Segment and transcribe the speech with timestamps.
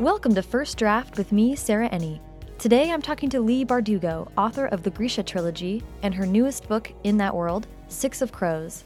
[0.00, 2.20] Welcome to First Draft with me, Sarah Enni.
[2.58, 6.92] Today I'm talking to Leigh Bardugo, author of the Grisha trilogy and her newest book,
[7.04, 8.84] In That World, Six of Crows.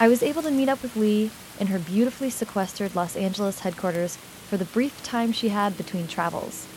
[0.00, 4.16] I was able to meet up with Leigh in her beautifully sequestered Los Angeles headquarters
[4.48, 6.68] for the brief time she had between travels.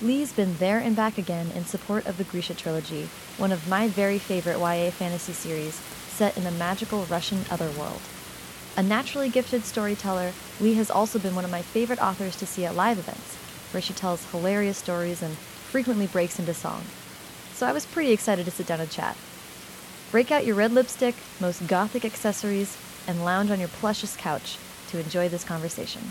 [0.00, 3.88] Leigh's been there and back again in support of the Grisha trilogy, one of my
[3.88, 5.74] very favorite YA fantasy series
[6.10, 8.00] set in the magical Russian otherworld.
[8.76, 12.64] A naturally gifted storyteller, Leigh has also been one of my favorite authors to see
[12.64, 13.34] at live events,
[13.72, 16.84] where she tells hilarious stories and frequently breaks into song.
[17.52, 19.16] So I was pretty excited to sit down and chat.
[20.10, 24.98] Break out your red lipstick, most gothic accessories, and lounge on your plushest couch to
[24.98, 26.02] enjoy this conversation.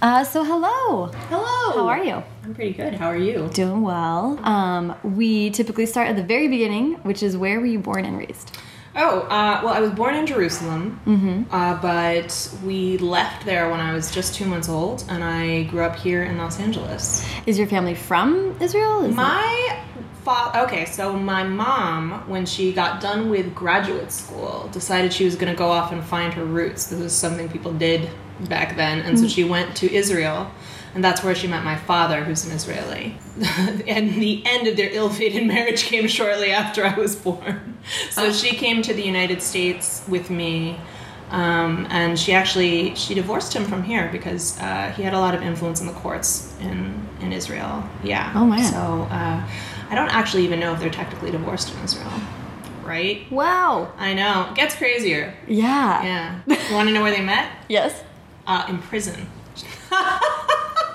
[0.00, 1.06] Uh, so hello.
[1.28, 1.72] Hello.
[1.72, 2.22] How are you?
[2.44, 2.94] I'm pretty good.
[2.94, 3.50] How are you?
[3.52, 4.38] Doing well.
[4.44, 8.16] Um, we typically start at the very beginning, which is where were you born and
[8.16, 8.56] raised?
[8.96, 11.54] Oh, uh, well, I was born in Jerusalem, Mm-hmm.
[11.54, 15.82] uh, but we left there when I was just two months old, and I grew
[15.82, 17.24] up here in Los Angeles.
[17.46, 19.04] Is your family from Israel?
[19.04, 19.78] Is My
[20.24, 25.36] father, okay, so my mom, when she got done with graduate school, decided she was
[25.36, 26.86] going to go off and find her roots.
[26.86, 28.08] This was something people did
[28.48, 30.50] back then, and so she went to Israel.
[30.94, 33.18] And that's where she met my father, who's an Israeli.
[33.86, 37.74] and the end of their ill-fated marriage came shortly after I was born.
[38.10, 40.78] So she came to the United States with me,
[41.30, 45.34] um, and she actually she divorced him from here because uh, he had a lot
[45.34, 47.84] of influence in the courts in in Israel.
[48.02, 48.32] Yeah.
[48.34, 48.64] Oh, man.
[48.64, 48.78] So
[49.10, 49.48] uh,
[49.90, 52.12] I don't actually even know if they're technically divorced in Israel.
[52.84, 53.30] Right?
[53.30, 53.92] Wow.
[53.98, 54.48] I know.
[54.50, 55.34] It gets crazier.
[55.46, 56.02] Yeah.
[56.02, 56.40] Yeah.
[56.68, 57.50] You want to know where they met?
[57.68, 58.02] Yes.
[58.46, 59.28] Uh, in prison.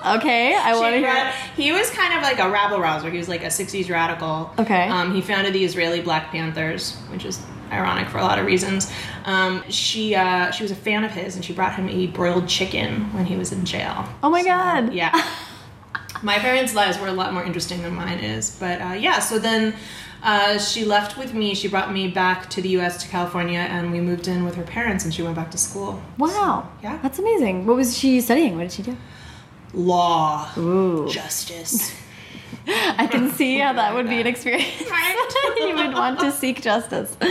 [0.04, 1.32] Okay, I want to hear.
[1.56, 3.10] He was kind of like a rabble rouser.
[3.10, 4.52] He was like a '60s radical.
[4.58, 4.88] Okay.
[4.88, 7.40] Um, he founded the Israeli Black Panthers, which is
[7.72, 8.92] ironic for a lot of reasons.
[9.24, 12.48] Um, she uh, she was a fan of his, and she brought him a broiled
[12.48, 14.06] chicken when he was in jail.
[14.22, 14.92] Oh my god.
[14.92, 15.12] Yeah.
[16.22, 19.18] My parents' lives were a lot more interesting than mine is, but uh, yeah.
[19.20, 19.74] So then.
[20.26, 21.54] Uh, she left with me.
[21.54, 23.02] She brought me back to the U.S.
[23.02, 25.04] to California, and we moved in with her parents.
[25.04, 26.02] And she went back to school.
[26.16, 26.66] Wow.
[26.82, 26.98] yeah.
[27.02, 27.66] That's amazing.
[27.66, 28.56] What was she studying?
[28.56, 28.96] What did she do?
[29.74, 31.08] Law, Ooh.
[31.10, 31.94] justice.
[32.66, 34.82] I can see how that would be an experience.
[35.56, 37.16] You would want to seek justice.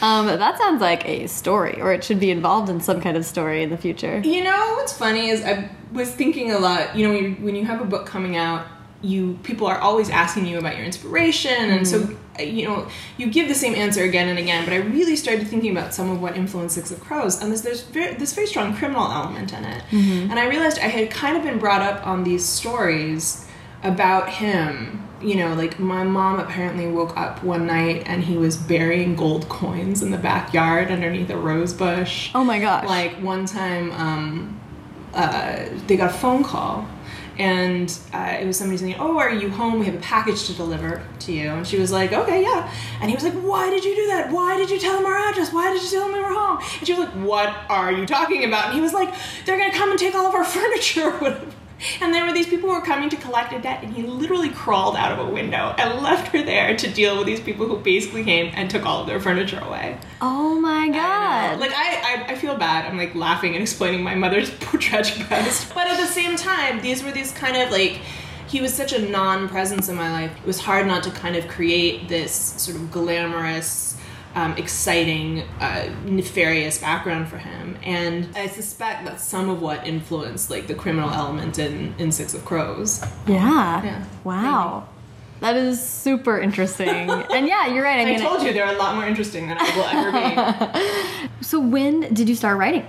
[0.00, 3.26] Um, that sounds like a story, or it should be involved in some kind of
[3.26, 4.20] story in the future.
[4.20, 6.96] You know what's funny is I was thinking a lot.
[6.96, 8.66] You know, when you, when you have a book coming out,
[9.02, 12.06] you people are always asking you about your inspiration, and so uh,
[12.38, 14.64] you know you give the same answer again and again.
[14.64, 17.62] But I really started thinking about some of what influenced Six of Crows, and there's
[17.62, 19.82] there's very, this very strong criminal element in it.
[19.92, 23.46] And I realized I had kind of been brought up on these stories
[23.82, 25.04] about him.
[25.20, 29.48] You know, like my mom apparently woke up one night and he was burying gold
[29.48, 32.84] coins in the backyard underneath a rose bush Oh my gosh.
[32.86, 34.60] like one time um,
[35.14, 36.86] uh, they got a phone call
[37.38, 39.78] and uh, it was somebody saying oh are you home?
[39.78, 41.50] We have a package to deliver to you.
[41.50, 42.72] And she was like okay yeah.
[43.00, 44.30] And he was like why did you do that?
[44.30, 45.52] Why did you tell them our address?
[45.52, 46.58] Why did you tell them we were home?
[46.78, 48.66] And she was like what are you talking about?
[48.66, 51.46] And he was like they're gonna come and take all of our furniture or whatever
[52.00, 54.50] and there were these people who were coming to collect a debt, and he literally
[54.50, 57.76] crawled out of a window and left her there to deal with these people who
[57.78, 59.98] basically came and took all of their furniture away.
[60.20, 61.60] oh my I god.
[61.60, 62.86] Like I, I, I feel bad.
[62.86, 65.74] I'm like laughing and explaining my mother's tragic past.
[65.74, 68.00] But at the same time, these were these kind of like
[68.48, 70.32] he was such a non-presence in my life.
[70.38, 73.87] It was hard not to kind of create this sort of glamorous,
[74.38, 77.76] um, exciting, uh, nefarious background for him.
[77.82, 82.34] And I suspect that's some of what influenced like the criminal element in in Six
[82.34, 83.04] of Crows.
[83.26, 83.82] yeah.
[83.84, 84.04] Yeah.
[84.22, 84.88] Wow.
[85.40, 87.10] That is super interesting.
[87.10, 88.06] and yeah, you're right.
[88.06, 91.28] I I told you they're a lot more interesting than I will ever be.
[91.44, 92.86] so when did you start writing?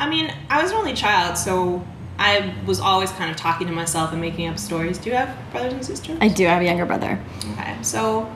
[0.00, 1.86] I mean, I was an only child, so
[2.18, 4.96] I was always kind of talking to myself and making up stories.
[4.98, 6.18] Do you have brothers and sisters?
[6.22, 6.46] I do.
[6.46, 7.18] I have a younger brother.
[7.52, 8.30] Okay, so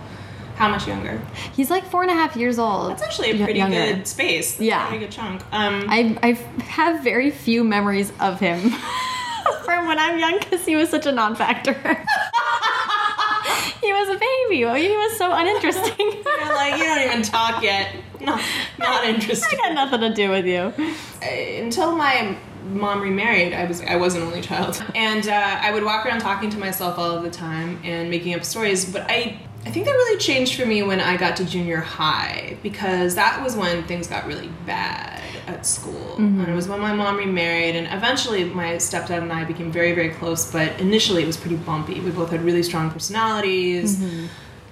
[0.60, 1.18] how much younger?
[1.56, 2.90] He's like four and a half years old.
[2.90, 3.94] That's actually a pretty younger.
[3.94, 4.52] good space.
[4.52, 4.84] That's Yeah.
[4.84, 5.40] a pretty good chunk.
[5.52, 6.32] Um, I I
[6.64, 8.60] have very few memories of him
[9.64, 11.72] from when I'm young because he was such a non-factor.
[13.80, 14.66] he was a baby.
[14.66, 15.94] Well, he was so uninteresting.
[16.26, 17.94] you're like you don't even talk yet.
[18.20, 18.38] No,
[18.78, 19.58] not interesting.
[19.62, 20.74] I got nothing to do with you.
[21.22, 22.36] Uh, Until my
[22.70, 26.20] mom remarried, I was I was an only child, and uh, I would walk around
[26.20, 28.84] talking to myself all of the time and making up stories.
[28.84, 32.56] But I I think that really changed for me when I got to junior high
[32.62, 36.14] because that was when things got really bad at school.
[36.40, 39.92] And it was when my mom remarried, and eventually my stepdad and I became very,
[39.92, 40.50] very close.
[40.50, 42.00] But initially, it was pretty bumpy.
[42.00, 44.00] We both had really strong personalities.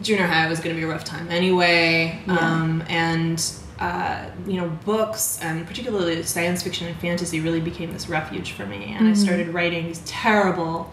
[0.00, 2.20] Junior high was going to be a rough time anyway.
[2.38, 3.44] Um, and
[3.80, 8.64] uh, you know, books and particularly science fiction and fantasy really became this refuge for
[8.66, 8.94] me.
[8.96, 10.90] And I started writing these terrible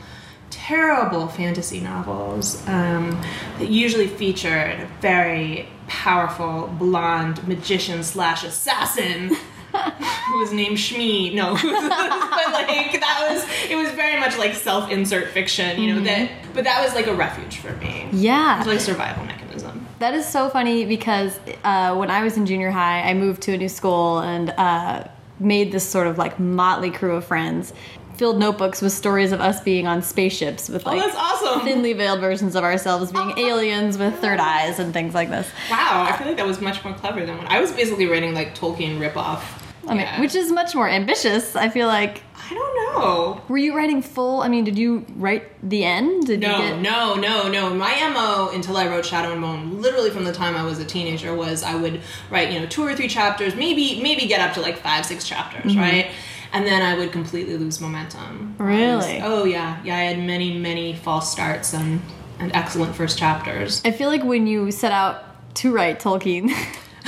[0.65, 3.11] terrible fantasy novels um,
[3.59, 9.29] that usually featured a very powerful blonde magician slash assassin
[9.75, 11.35] who was named Shmi.
[11.35, 16.01] No, but like that was it was very much like self insert fiction, you know
[16.01, 16.31] that.
[16.55, 18.09] But that was like a refuge for me.
[18.11, 18.57] Yeah.
[18.57, 19.85] It's like a survival mechanism.
[19.99, 23.53] That is so funny because uh, when I was in junior high, I moved to
[23.53, 25.07] a new school and uh,
[25.39, 27.71] made this sort of like motley crew of friends.
[28.17, 31.61] Filled notebooks with stories of us being on spaceships with like oh, that's awesome!
[31.65, 35.47] thinly veiled versions of ourselves being aliens with third eyes and things like this.
[35.69, 38.33] Wow, I feel like that was much more clever than what I was basically writing
[38.33, 39.41] like Tolkien ripoff.
[39.87, 40.19] I mean, Yeah.
[40.21, 41.55] which is much more ambitious.
[41.55, 42.23] I feel like.
[42.49, 43.41] I don't know.
[43.49, 44.41] Were you writing full?
[44.41, 46.25] I mean, did you write the end?
[46.27, 47.69] Did you No, get, no, no, no.
[47.73, 50.85] My MO until I wrote Shadow and Bone, literally from the time I was a
[50.85, 52.01] teenager, was I would
[52.31, 55.27] write, you know, two or three chapters, maybe maybe get up to like five, six
[55.27, 55.79] chapters, Mm-hmm.
[55.81, 56.07] right?
[56.55, 58.55] And then I would completely lose momentum.
[58.57, 59.19] Really?
[59.19, 59.81] Was- oh yeah.
[59.83, 62.01] Yeah, I had many, many false starts and
[62.39, 63.81] and excellent first chapters.
[63.83, 65.23] I feel like when you set out
[65.55, 66.49] to write Tolkien,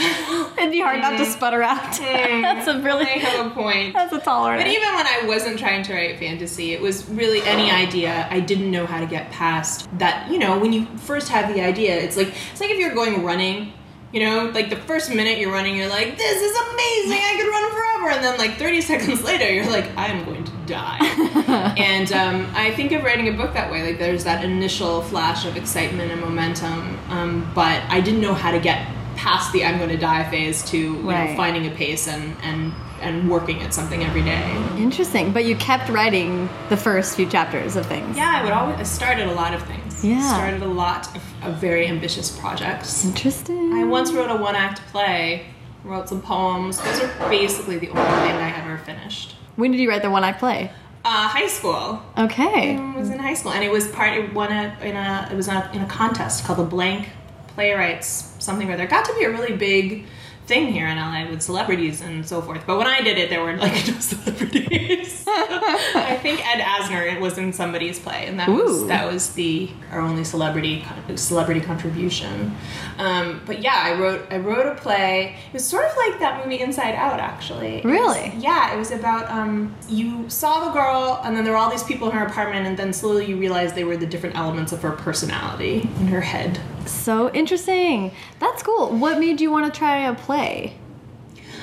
[0.57, 1.31] it'd be hard not to mm.
[1.31, 1.79] sputter out.
[1.94, 2.41] Mm.
[2.41, 3.94] that's a really have a point.
[3.94, 4.57] that's a tall order.
[4.57, 8.41] But even when I wasn't trying to write fantasy, it was really any idea I
[8.41, 9.88] didn't know how to get past.
[9.97, 12.94] That you know, when you first have the idea, it's like it's like if you're
[12.94, 13.71] going running.
[14.13, 17.19] You know, like the first minute you're running, you're like, "This is amazing!
[17.24, 20.44] I could run forever." And then, like 30 seconds later, you're like, "I am going
[20.45, 20.98] to die."
[21.77, 23.83] and um, I think of writing a book that way.
[23.86, 28.51] Like, there's that initial flash of excitement and momentum, um, but I didn't know how
[28.51, 28.88] to get
[29.18, 32.71] past the "I'm going to die" phase to you know, finding a pace and and
[33.01, 34.56] and working at something every day.
[34.77, 38.18] Interesting, but you kept writing the first few chapters of things.
[38.18, 40.04] Yeah, I would always I started a lot of things.
[40.04, 40.27] Yeah.
[40.33, 43.05] started a lot of, of very ambitious projects.
[43.05, 43.73] Interesting.
[43.73, 45.47] I once wrote a one act play,
[45.83, 46.81] wrote some poems.
[46.81, 49.35] Those are basically the only thing I ever finished.
[49.55, 50.71] When did you write the one act play?
[51.05, 52.01] Uh, high school.
[52.17, 52.75] Okay.
[52.75, 54.17] I was in high school, and it was part.
[54.17, 55.29] It won a in a.
[55.31, 57.07] It was a, in a contest called the Blank
[57.49, 58.83] Playwrights something or other.
[58.83, 60.05] It got to be a really big
[60.47, 62.63] thing here in LA with celebrities and so forth.
[62.65, 65.25] But when I did it, there were like no celebrities.
[65.27, 68.63] I think Ed Asner was in somebody's play, and that Ooh.
[68.63, 70.85] was that was the our only celebrity
[71.15, 72.55] celebrity contribution.
[72.97, 75.35] Um, but yeah, I wrote I wrote a play.
[75.47, 77.77] It was sort of like that movie Inside Out, actually.
[77.77, 78.33] It was- Really?
[78.38, 81.83] yeah, it was about um, you saw the girl, and then there were all these
[81.83, 84.81] people in her apartment, and then slowly you realized they were the different elements of
[84.81, 86.59] her personality in her head.
[86.91, 88.11] So interesting.
[88.39, 88.89] That's cool.
[88.89, 90.77] What made you want to try a play?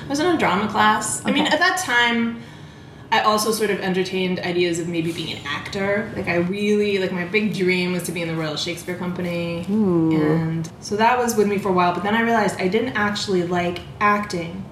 [0.05, 1.25] I was in a drama class.
[1.25, 2.41] I mean, at that time,
[3.11, 6.11] I also sort of entertained ideas of maybe being an actor.
[6.15, 9.65] Like, I really, like, my big dream was to be in the Royal Shakespeare Company.
[9.67, 12.95] And so that was with me for a while, but then I realized I didn't
[12.95, 14.65] actually like acting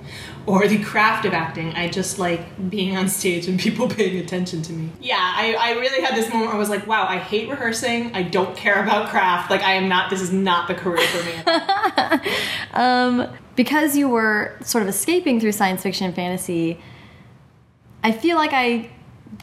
[0.46, 1.74] or the craft of acting.
[1.74, 4.90] I just like being on stage and people paying attention to me.
[5.00, 8.14] Yeah, I, I really had this moment where I was like, wow, I hate rehearsing.
[8.14, 9.50] I don't care about craft.
[9.50, 12.22] Like, I am not, this is not the career for me.
[12.74, 16.82] Um, because you were sort of escaping through science fiction and fantasy,
[18.04, 18.90] I feel like I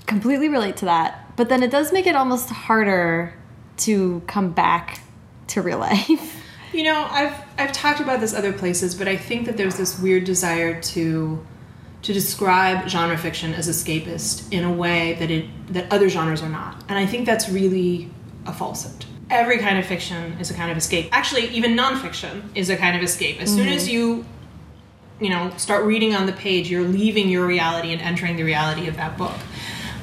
[0.06, 1.36] completely relate to that.
[1.36, 3.34] But then it does make it almost harder
[3.78, 5.00] to come back
[5.48, 6.44] to real life.
[6.72, 9.98] You know, I've I've talked about this other places, but I think that there's this
[9.98, 11.46] weird desire to
[12.02, 16.48] to describe genre fiction as escapist in a way that it that other genres are
[16.48, 16.82] not.
[16.88, 18.10] And I think that's really
[18.46, 19.04] a falsehood.
[19.28, 21.08] Every kind of fiction is a kind of escape.
[21.12, 23.40] Actually, even nonfiction is a kind of escape.
[23.40, 23.94] As soon as mm-hmm.
[23.94, 24.24] you
[25.20, 28.86] you know start reading on the page, you're leaving your reality and entering the reality
[28.86, 29.36] of that book.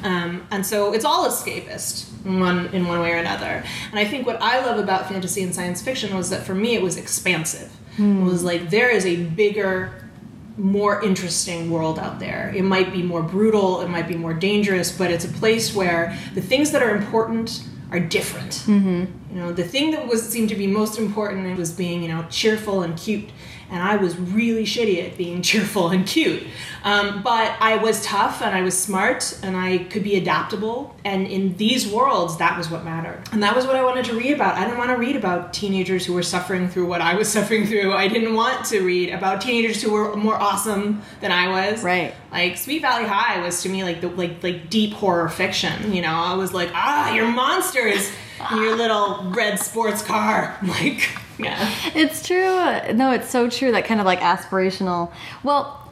[0.02, 3.64] Um, and so it's all escapist in one in one way or another.
[3.90, 6.74] And I think what I love about fantasy and science fiction was that for me
[6.74, 7.70] it was expansive.
[7.98, 10.08] It was like there is a bigger,
[10.56, 12.52] more interesting world out there.
[12.54, 16.16] It might be more brutal, it might be more dangerous, but it's a place where
[16.34, 18.52] the things that are important are different.
[18.66, 19.34] Mm-hmm.
[19.34, 22.24] You know, the thing that was seemed to be most important was being, you know,
[22.30, 23.30] cheerful and cute.
[23.70, 26.44] And I was really shitty at being cheerful and cute.
[26.84, 30.94] Um, but I was tough and I was smart and I could be adaptable.
[31.04, 33.20] And in these worlds, that was what mattered.
[33.32, 34.56] And that was what I wanted to read about.
[34.56, 37.66] I didn't want to read about teenagers who were suffering through what I was suffering
[37.66, 37.92] through.
[37.92, 41.82] I didn't want to read about teenagers who were more awesome than I was.
[41.82, 42.14] Right.
[42.30, 45.92] Like Sweet Valley High was to me like the like like deep horror fiction.
[45.92, 48.10] You know, I was like, ah, your monsters
[48.52, 50.56] in your little red sports car.
[50.62, 51.72] Like, yeah.
[51.94, 52.92] It's true.
[52.94, 53.70] No, it's so true.
[53.72, 55.12] That kind of like aspirational.
[55.44, 55.90] Well,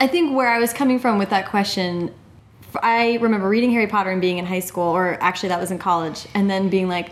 [0.00, 2.12] I think where I was coming from with that question,
[2.82, 5.78] I remember reading Harry Potter and being in high school, or actually that was in
[5.78, 7.10] college, and then being like,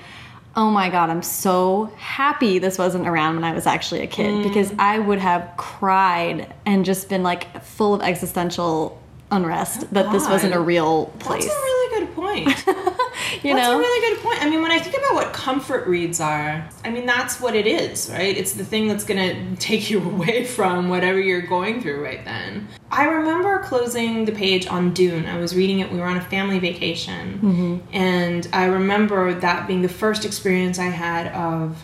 [0.57, 4.27] oh my god, I'm so happy this wasn't around when I was actually a kid
[4.35, 4.43] Mm.
[4.43, 9.01] because I would have cried and just been like full of existential
[9.33, 11.45] unrest that this wasn't a real place.
[11.45, 12.49] That's a really good point.
[13.43, 13.77] you That's know?
[13.77, 14.43] a really good point.
[14.43, 17.67] I mean, when I think about what comfort reads are, I mean, that's what it
[17.67, 18.37] is, right?
[18.37, 22.25] It's the thing that's going to take you away from whatever you're going through right
[22.25, 22.69] then.
[22.91, 25.27] I remember closing the page on Dune.
[25.27, 27.39] I was reading it, we were on a family vacation.
[27.39, 27.79] Mm-hmm.
[27.93, 31.83] And I remember that being the first experience I had of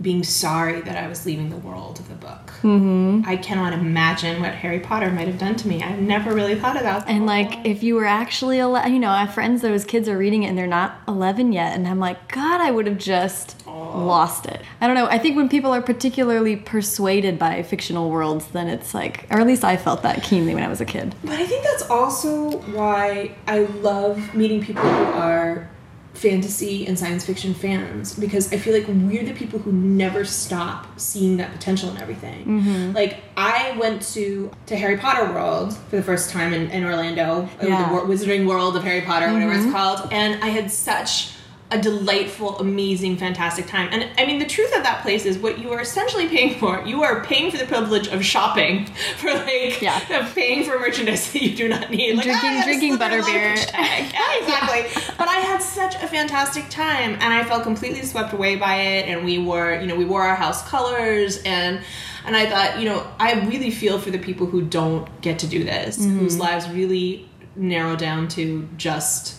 [0.00, 2.49] being sorry that I was leaving the world of the book.
[2.62, 3.22] Mm-hmm.
[3.28, 5.82] I cannot imagine what Harry Potter might have done to me.
[5.82, 7.12] I've never really thought about that.
[7.12, 10.16] And like, if you were actually, ele- you know, I have friends those kids are
[10.18, 13.66] reading it and they're not 11 yet, and I'm like, God, I would have just
[13.66, 14.60] lost it.
[14.80, 15.06] I don't know.
[15.06, 19.46] I think when people are particularly persuaded by fictional worlds, then it's like, or at
[19.46, 21.14] least I felt that keenly when I was a kid.
[21.24, 25.68] But I think that's also why I love meeting people who are
[26.14, 30.98] fantasy and science fiction fans because I feel like we're the people who never stop
[30.98, 32.44] seeing that potential in everything.
[32.44, 32.92] Mm-hmm.
[32.92, 37.48] Like I went to to Harry Potter World for the first time in, in Orlando,
[37.62, 37.88] Yeah.
[37.88, 39.72] the Wizarding World of Harry Potter, whatever it's mm-hmm.
[39.72, 41.32] called, and I had such
[41.72, 43.88] a delightful, amazing, fantastic time.
[43.92, 46.82] And I mean, the truth of that place is what you are essentially paying for.
[46.84, 48.86] You are paying for the privilege of shopping,
[49.18, 49.98] for like, Yeah.
[50.20, 52.16] of paying for merchandise that you do not need.
[52.16, 53.56] Like, Drinking- "Ah, I got a drinking butterbeer."
[54.12, 55.12] Yeah, exactly.
[55.16, 59.08] but I had such a fantastic time, and I felt completely swept away by it.
[59.08, 61.80] And we wore, you know, we wore our house colors, and
[62.26, 65.46] and I thought, you know, I really feel for the people who don't get to
[65.46, 66.18] do this, Mm-hmm.
[66.18, 69.36] whose lives really narrow down to just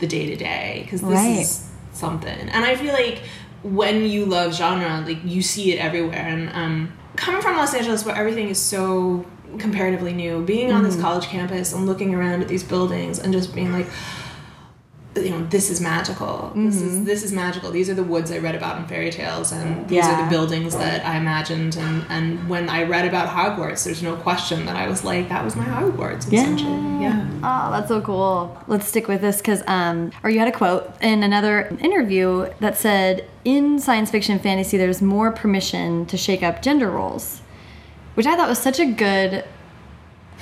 [0.00, 1.40] the day to day, because this Right.
[1.40, 1.63] is
[1.94, 2.48] something.
[2.50, 3.22] And I feel like
[3.62, 6.18] when you love genre, like you see it everywhere.
[6.18, 9.24] And um, coming from Los Angeles, where everything is so
[9.58, 10.90] comparatively new, being on Mm-hmm.
[10.92, 13.86] this college campus and looking around at these buildings and just being like,
[15.16, 16.52] you know, this is magical.
[16.54, 16.88] This Mm-hmm.
[17.00, 17.70] is this is magical.
[17.70, 20.74] These are the woods I read about in fairy tales, and these are the buildings
[20.76, 21.76] that I imagined.
[21.76, 25.44] And and when I read about Hogwarts, there's no question that I was like, that
[25.44, 26.32] was my Hogwarts.
[26.32, 27.26] Essentially, yeah.
[27.42, 28.56] Oh, that's so cool.
[28.66, 32.76] Let's stick with this because, um, or you had a quote in another interview that
[32.76, 37.40] said, in science fiction fantasy, there's more permission to shake up gender roles,
[38.14, 39.44] which I thought was such a good.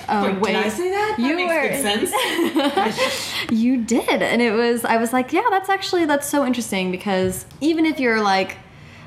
[0.09, 0.53] Uh, Wait, way.
[0.53, 1.17] did I say that?
[1.19, 1.69] You that makes were.
[1.69, 3.33] good sense.
[3.51, 4.85] You did, and it was.
[4.85, 8.57] I was like, yeah, that's actually that's so interesting because even if you're like,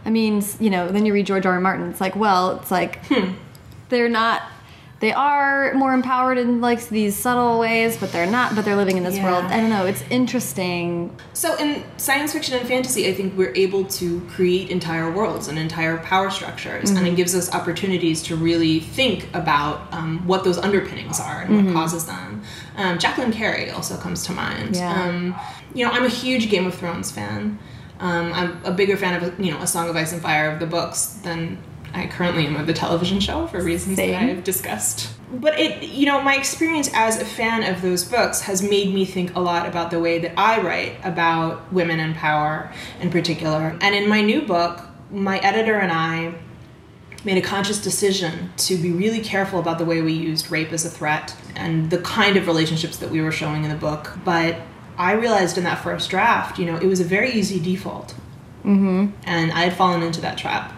[0.06, 1.54] I mean, you know, then you read George R.
[1.54, 1.60] R.
[1.60, 1.90] Martin.
[1.90, 3.00] It's like, well, it's like
[3.90, 4.44] they're not.
[5.02, 8.56] They are more empowered in like these subtle ways, but they're not.
[8.56, 9.26] But they're living in this Yeah.
[9.30, 9.46] world.
[9.46, 9.86] I don't know.
[9.86, 11.12] It's interesting.
[11.34, 15.60] So in science fiction and fantasy, I think we're able to create entire worlds and
[15.60, 20.58] entire power structures, and it gives us opportunities to really think about um, what those
[20.58, 22.42] underpinnings are and what causes them.
[22.78, 24.76] Um, Jacqueline Carey also comes to mind.
[24.78, 24.94] Yeah.
[25.04, 25.36] Um,
[25.74, 27.60] you know, I'm a huge Game of Thrones fan.
[28.00, 30.60] Um, I'm a bigger fan of you know A Song of Ice and Fire of
[30.60, 31.58] the books than
[31.96, 34.12] I currently am of the television show for reasons Same.
[34.12, 35.10] that I've discussed.
[35.32, 39.06] But it, you know, my experience as a fan of those books has made me
[39.06, 43.78] think a lot about the way that I write about women and power in particular.
[43.82, 46.36] And in my new book, my editor and I
[47.24, 50.86] made a conscious decision to be really careful about the way we used rape as
[50.86, 54.18] a threat and the kind of relationships that we were showing in the book.
[54.24, 54.58] But
[54.98, 58.14] I realized in that first draft, you know, it was a very easy default.
[58.64, 59.08] Mm-hmm.
[59.26, 60.72] And I had fallen into that trap.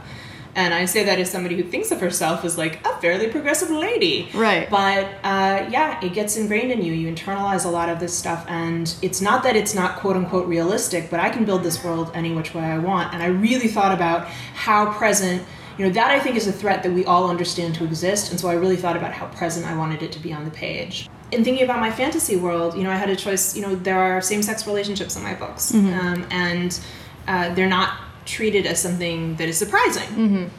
[0.58, 3.70] And I say that as somebody who thinks of herself as like a fairly progressive
[3.70, 4.28] lady.
[4.34, 4.68] Right.
[4.68, 6.94] But uh, yeah, it gets ingrained in you.
[6.94, 8.44] You internalize a lot of this stuff.
[8.48, 12.10] And it's not that it's not quote unquote realistic, but I can build this world
[12.16, 13.14] any which way I want.
[13.14, 15.44] And I really thought about how present,
[15.78, 18.32] you know, that I think is a threat that we all understand to exist.
[18.32, 20.52] And so I really thought about how present I wanted it to be on the
[20.52, 21.08] page.
[21.32, 23.56] In thinking about my fantasy world, you know, I had a choice.
[23.56, 25.72] You know, there are same sex relationships in my books.
[25.76, 26.80] Um, and
[27.28, 30.10] uh, they're not treated as something that is surprising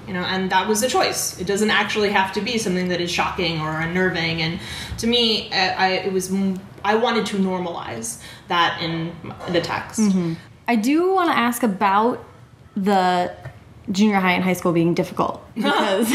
[0.08, 3.00] you know and that was a choice it doesn't actually have to be something that
[3.06, 4.58] is shocking or unnerving and
[4.96, 5.22] to me
[5.52, 6.58] uh, I, it was m-
[6.92, 8.08] I wanted to normalize
[8.48, 9.12] that in
[9.52, 10.00] the text.
[10.66, 12.24] I do want to ask about
[12.76, 13.34] the
[13.90, 16.08] junior high and high school being difficult because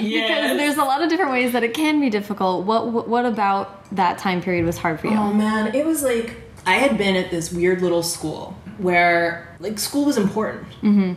[0.00, 2.64] because there's a lot of different ways that it can be difficult.
[2.66, 3.66] What what about
[3.96, 5.16] that time period was hard for you?
[5.16, 9.78] Oh man, it was like I had been at this weird little school where like
[9.78, 10.66] school was important.
[10.82, 11.14] Mm-hmm.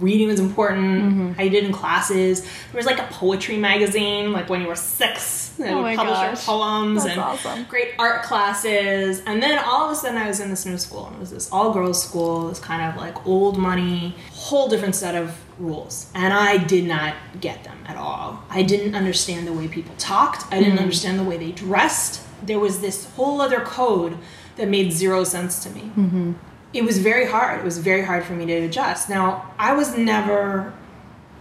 [0.00, 1.36] Reading was important.
[1.36, 2.42] How you did in classes.
[2.42, 5.48] There was like a poetry magazine, like when you were six.
[5.58, 6.46] They Oh would publish gosh.
[6.46, 7.64] your poems That's and awesome.
[7.64, 9.22] great art classes.
[9.26, 11.30] And then all of a sudden, I was in this new school, and it was
[11.32, 12.48] this all girls school.
[12.48, 17.16] This kind of like old money, whole different set of rules, and I did not
[17.40, 18.44] get them at all.
[18.50, 20.44] I didn't understand the way people talked.
[20.52, 20.64] I Mm.
[20.64, 22.20] didn't understand the way they dressed.
[22.46, 24.16] There was this whole other code
[24.54, 25.90] that made zero sense to me.
[25.96, 26.32] Mm-hmm.
[26.72, 27.60] It was very hard.
[27.60, 29.08] It was very hard for me to adjust.
[29.08, 30.74] Now, I was never.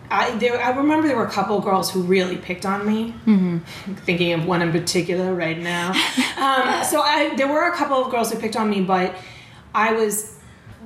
[0.09, 0.61] I there.
[0.61, 3.13] I remember there were a couple of girls who really picked on me.
[3.25, 3.93] Mm-hmm.
[4.05, 5.89] Thinking of one in particular right now.
[6.37, 9.15] um, so I there were a couple of girls who picked on me, but
[9.75, 10.36] I was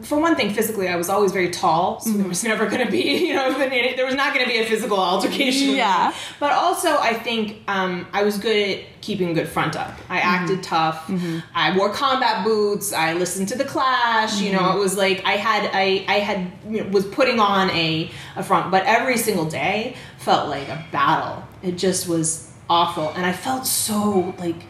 [0.04, 2.20] for one thing, physically, I was always very tall, so Mm-hmm.
[2.20, 4.66] there was never going to be, you know, there was not going to be a
[4.66, 5.68] physical altercation.
[5.68, 5.78] with me.
[5.78, 6.14] Yeah.
[6.40, 9.92] But also, I think um, I was good at keeping a good front up.
[10.10, 10.36] I Mm-hmm.
[10.36, 11.12] acted tough.
[11.56, 12.94] I wore combat boots.
[12.94, 14.40] I listened to the Clash.
[14.42, 17.70] You know, it was like I had I I had you know, was putting on
[17.72, 21.44] a a front, but every single day felt like a battle.
[21.64, 24.62] It just was awful, and I felt so like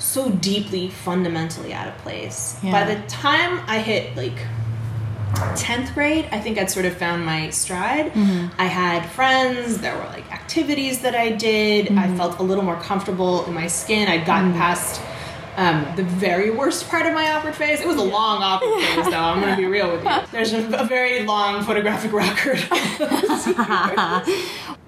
[0.00, 2.58] so deeply fundamentally out of place.
[2.62, 2.72] Yeah.
[2.72, 4.46] By the time I hit like
[5.34, 8.12] 10th grade, I think I'd sort of found my stride.
[8.12, 8.60] Mm-hmm.
[8.60, 11.88] I had friends, there were like activities that I did.
[11.88, 12.16] I mm-hmm.
[12.16, 14.08] felt a little more comfortable in my skin.
[14.08, 14.58] I'd gotten mm-hmm.
[14.58, 15.00] past
[15.60, 17.82] um, the very worst part of my awkward phase.
[17.82, 19.18] It was a long awkward phase, though.
[19.18, 20.10] I'm to be real with you.
[20.32, 22.58] There's a, a very long photographic record.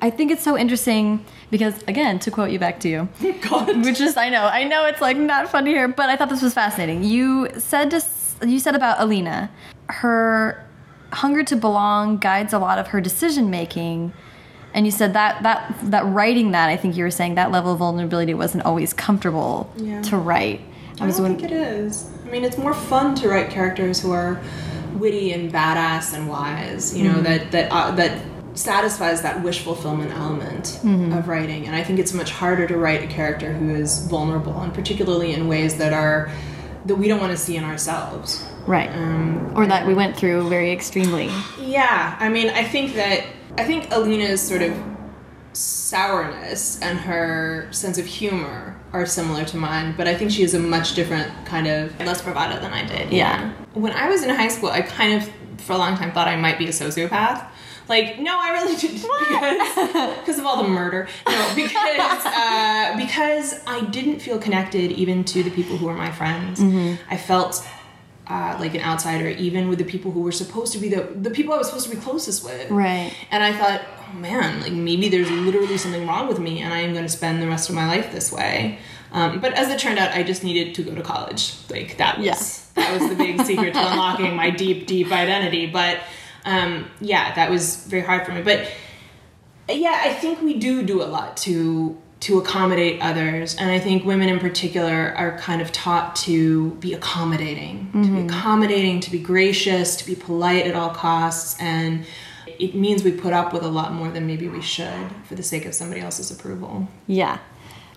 [0.01, 3.09] I think it's so interesting because again, to quote you back to you,
[3.51, 3.85] God.
[3.85, 6.31] which is I know I know it's like not fun to hear, but I thought
[6.31, 7.05] this was fascinating.
[7.05, 8.03] You said to
[8.47, 9.51] you said about Alina,
[9.91, 10.67] her
[11.13, 14.15] hunger to belong guides a lot of her decision making.
[14.75, 17.73] And you said that that that writing that I think you were saying that level
[17.73, 20.01] of vulnerability wasn't always comfortable Yeah.
[20.03, 20.61] to write.
[21.01, 22.09] I was don't think it is.
[22.27, 24.41] I mean, it's more fun to write characters who are
[24.95, 26.97] witty and badass and wise.
[26.97, 28.13] You know that that uh, that
[28.55, 31.67] satisfies that wish fulfillment element of writing.
[31.67, 35.33] And I think it's much harder to write a character who is vulnerable, and particularly
[35.33, 36.31] in ways that are
[36.87, 38.45] that we don't want to see in ourselves.
[38.67, 41.31] right, Um, or that we went through very extremely.
[41.61, 43.25] yeah, I mean, I think that
[43.59, 44.75] I think Alina's sort of
[45.53, 50.55] sourness and her sense of humor are similar to mine, but I think she has
[50.55, 53.13] a much different kind of less bravado than I did.
[53.13, 53.53] Yeah.
[53.75, 56.37] When I was in high school, I kind of for a long time thought I
[56.37, 57.47] might be a sociopath.
[57.89, 61.09] Like, no, I really didn't because, because of all the murder.
[61.27, 66.11] No, because uh, because I didn't feel connected even to the people who were my
[66.11, 66.61] friends.
[67.11, 67.67] I felt
[68.33, 71.31] uh, like an outsider, even with the people who were supposed to be the the
[71.31, 72.71] people I was supposed to be closest with.
[72.71, 73.13] Right.
[73.31, 76.79] And I thought, oh man, like maybe there's literally something wrong with me, and I
[76.79, 78.79] am going to spend the rest of my life this way.
[79.13, 81.55] Um, but as it turned out, I just needed to go to college.
[81.69, 82.35] Like that was Yeah.
[82.83, 85.67] that was the big secret to unlocking my deep, deep identity.
[85.67, 86.01] But
[86.47, 88.41] um, yeah, that was very hard for me.
[88.41, 88.67] But
[89.69, 94.05] yeah, I think we do do a lot to to accommodate others, and I think
[94.05, 99.19] women in particular are kind of taught to be accommodating, to be accommodating, to be
[99.19, 102.07] gracious, to be polite at all costs, and
[102.47, 105.43] it means we put up with a lot more than maybe we should for the
[105.43, 106.87] sake of somebody else's approval.
[107.09, 107.39] Yeah.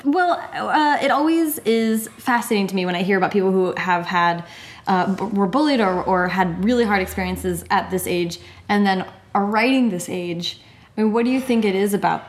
[0.04, 4.08] Well, uh, it always is fascinating to me when I hear about people who have
[4.08, 4.44] had,
[4.88, 9.06] uh, b- were bullied or, or had really hard experiences at this age and then
[9.36, 10.62] are writing this age.
[10.98, 12.24] I mean, what do you think it is about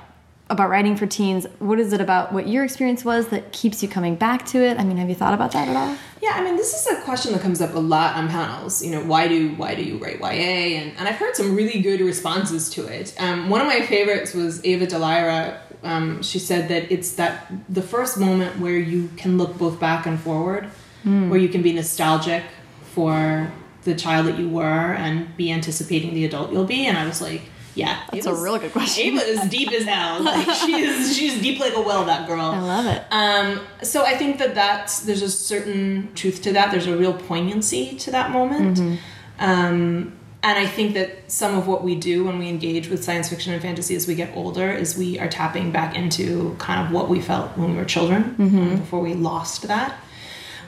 [0.48, 1.46] about writing for teens?
[1.58, 4.78] What is it about what your experience was that keeps you coming back to it?
[4.78, 5.96] I mean, have you thought about that at all?
[6.22, 8.84] Yeah, I mean, this is a question that comes up a lot on panels.
[8.84, 10.80] You know, why do why do you write YA?
[10.80, 13.14] And, and I've heard some really good responses to it.
[13.18, 15.58] Um, one of my favorites was Ava Dellaira.
[15.82, 20.06] Um, she said that it's that the first moment where you can look both back
[20.06, 20.70] and forward,
[21.04, 22.42] where you can be nostalgic
[22.82, 23.52] for
[23.84, 26.86] the child that you were and be anticipating the adult you'll be.
[26.86, 27.42] And I was like,
[27.76, 29.06] yeah, That's a Ava's- really good question.
[29.14, 30.22] Ava is deep as hell.
[30.22, 32.04] Like, she is she's deep like a well.
[32.06, 32.40] That girl.
[32.40, 33.02] I love it.
[33.10, 36.70] Um, so I think that that's there's a certain truth to that.
[36.72, 38.98] There's a real poignancy to that moment.
[39.38, 40.12] Um,
[40.42, 43.52] and I think that some of what we do when we engage with science fiction
[43.52, 47.08] and fantasy as we get older is we are tapping back into kind of what
[47.08, 49.98] we felt when we were children um, before we lost that.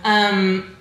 [0.04, 0.76] Um,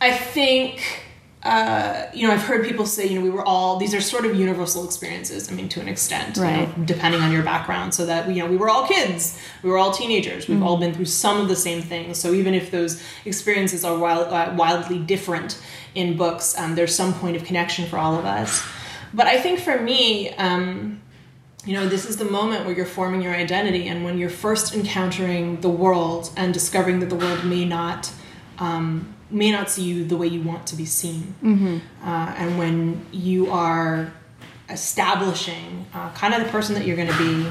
[0.00, 1.02] I think
[1.46, 4.26] uh, you know, I've heard people say, you know, we were all these are sort
[4.26, 5.50] of universal experiences.
[5.50, 7.94] I mean, to an extent, you know, depending on your background.
[7.94, 10.92] So that you know, we were all kids, we were all teenagers, we've all been
[10.92, 12.18] through some of the same things.
[12.18, 15.62] So even if those experiences are wild, uh, wildly different
[15.94, 18.66] in books, um, there's some point of connection for all of us.
[19.14, 20.30] But I think for me.
[20.34, 21.00] Um,
[21.64, 24.72] you know, this is the moment where you're forming your identity, and when you're first
[24.72, 28.12] encountering the world and discovering that the world may not
[28.60, 31.34] um, may not see you the way you want to be seen,
[32.04, 34.12] uh, and when you are
[34.68, 37.44] establishing uh, kind of the person that you're going to be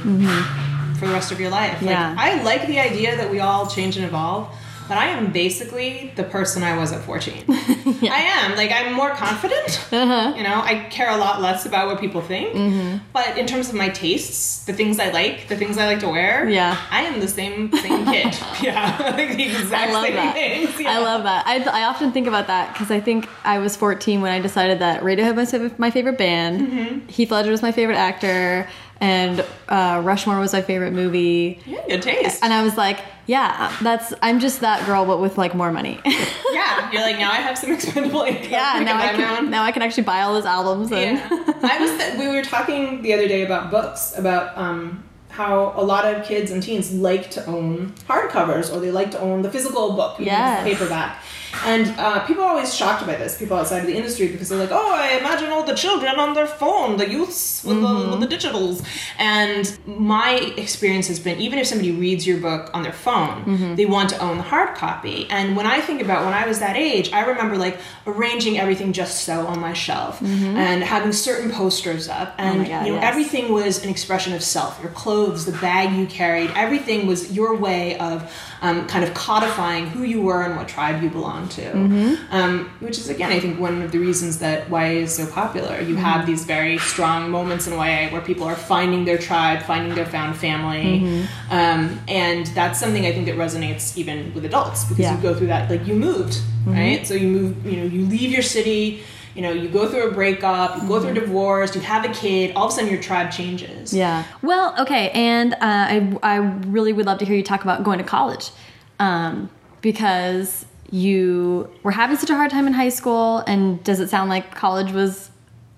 [0.99, 1.81] for the rest of your life.
[1.81, 2.09] Yeah.
[2.09, 4.49] Like, I like the idea that we all change and evolve.
[4.87, 7.45] But I am basically the person I was at 14.
[7.49, 8.55] I am.
[8.55, 9.87] Like, I'm more confident.
[9.91, 10.33] Uh-huh.
[10.37, 12.53] You know, I care a lot less about what people think.
[12.55, 12.97] Mm-hmm.
[13.13, 16.09] But in terms of my tastes, the things I like, the things I like to
[16.09, 16.77] wear, Yeah.
[16.91, 18.35] I am the same same kid.
[18.61, 20.33] yeah, like the exact I love same that.
[20.35, 20.79] things.
[20.79, 20.91] Yeah.
[20.91, 21.45] I love that.
[21.47, 24.79] I, I often think about that because I think I was 14 when I decided
[24.79, 27.07] that Radiohead was my- my favorite band, Mm-hmm.
[27.07, 28.67] Heath Ledger was my favorite actor,
[29.01, 31.59] and uh, Rushmore was my favorite movie.
[31.65, 32.43] Yeah, good taste.
[32.43, 35.99] And I was like, yeah, that's I'm just that girl, but with like more money.
[36.05, 38.51] yeah, you're like now I have some expendable income.
[38.51, 40.91] yeah, now I can now I can actually buy all those albums.
[40.91, 41.27] And Yeah.
[41.63, 41.97] I was.
[41.97, 46.23] Th- we were talking the other day about books, about um, how a lot of
[46.25, 50.19] kids and teens like to own hardcovers, or they like to own the physical book,
[50.19, 50.63] even if it's Yes.
[50.63, 51.23] paperback.
[51.63, 53.37] And uh, people are always shocked by this.
[53.37, 56.33] People outside of the industry because they're like, "Oh, I imagine all the children on
[56.33, 58.19] their phone, the youths with, the, mm-hmm.
[58.19, 58.85] with the digitals."
[59.17, 63.75] And my experience has been, even if somebody reads your book on their phone, mm-hmm.
[63.75, 65.27] they want to own the hard copy.
[65.29, 68.91] And when I think about when I was that age, I remember like arranging everything
[68.91, 70.57] just so on my shelf mm-hmm.
[70.57, 73.11] and having certain posters up, oh and Oh God, you know yes.
[73.11, 74.81] everything was an expression of self.
[74.81, 79.87] Your clothes, the bag you carried, everything was your way of um, kind of codifying
[79.87, 81.61] who you were and what tribe you belonged to.
[81.61, 82.33] Mm-hmm.
[82.33, 85.79] Um, which is again, I think, one of the reasons that YA is so popular.
[85.81, 86.03] You Mm-hmm.
[86.03, 90.05] have these very strong moments in YA where people are finding their tribe, finding their
[90.05, 91.53] found family, Mm-hmm.
[91.53, 95.13] um, and that's something I think that resonates even with adults because Yeah.
[95.13, 95.25] Mm-hmm.
[95.25, 95.69] you go through that.
[95.69, 97.05] Like you moved, right?
[97.07, 99.01] So you move, you know, you leave your city.
[99.35, 102.13] You know, you go through a breakup, you go through a divorce, you have a
[102.13, 102.55] kid.
[102.55, 103.89] All of a sudden, your tribe changes.
[103.89, 103.97] Mm-hmm.
[103.97, 104.23] Yeah.
[104.41, 107.97] Well, okay, and uh, I I really would love to hear you talk about going
[107.97, 108.51] to college,
[108.99, 109.49] um,
[109.81, 114.29] because you were having such a hard time in high school, and does it sound
[114.29, 115.29] like college was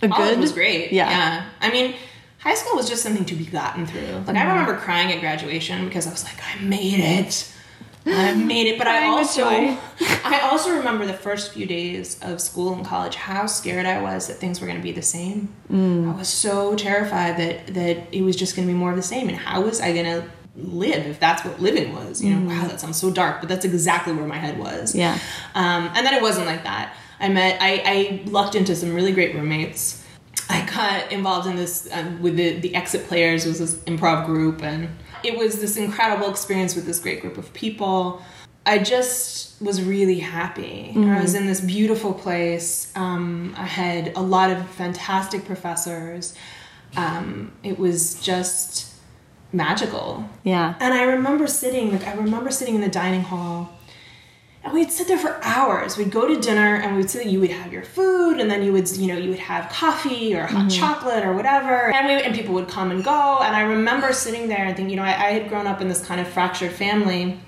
[0.01, 0.39] a College good?
[0.39, 0.91] was great.
[0.91, 1.09] Yeah.
[1.09, 1.45] Yeah.
[1.59, 1.95] I mean,
[2.39, 4.01] high school was just something to be gotten through.
[4.01, 4.37] Like Mm-hmm.
[4.37, 7.51] I remember crying at graduation because I was like, I made it.
[8.07, 8.77] I made it.
[8.77, 9.45] But I also.
[10.23, 14.27] I also remember the first few days of school and college how scared I was
[14.27, 15.53] that things were gonna be the same.
[15.71, 16.13] Mm.
[16.13, 19.29] I was so terrified that that it was just gonna be more of the same.
[19.29, 22.21] And how was I gonna live if that's what living was?
[22.23, 24.93] You know, wow, that sounds so dark, but that's exactly where my head was.
[24.93, 24.99] Mm.
[24.99, 25.19] Yeah.
[25.55, 26.95] Um, and then it wasn't like that.
[27.19, 30.03] I met, I, I lucked into some really great roommates.
[30.49, 34.61] I got involved in this um, with the, the Exit Players, was this improv group,
[34.63, 34.89] and
[35.23, 38.21] it was this incredible experience with this great group of people.
[38.65, 40.91] I just was really happy.
[40.95, 42.91] I was in this beautiful place.
[42.95, 46.35] Um, I had a lot of fantastic professors.
[46.97, 48.93] Um, it was just
[49.53, 50.29] magical.
[50.43, 50.75] Yeah.
[50.79, 53.76] And I remember sitting, like I remember sitting in the dining hall,
[54.67, 55.97] and we'd sit there for hours.
[55.97, 57.25] We'd go to dinner, and we'd sit.
[57.25, 60.35] You would have your food, and then you would, you know, you would have coffee
[60.35, 60.67] or hot mm-hmm.
[60.69, 63.39] chocolate or whatever, and we and people would come and go.
[63.39, 65.87] And I remember sitting there and thinking, you know, I, I had grown up in
[65.87, 67.39] this kind of fractured family.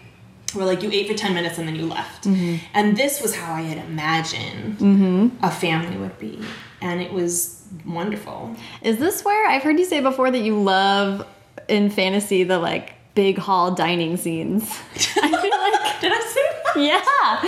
[0.53, 2.23] Where like you ate for 10 minutes and then you left.
[2.23, 2.55] Mm-hmm.
[2.73, 5.45] And this was how I had imagined mm-hmm.
[5.45, 6.41] a family would be.
[6.82, 8.55] And it was wonderful.
[8.82, 11.27] Is this where I've heard you say before that you love
[11.67, 14.63] in fantasy the like big hall dining scenes?
[14.95, 15.32] I feel
[15.82, 17.43] like Did I say that?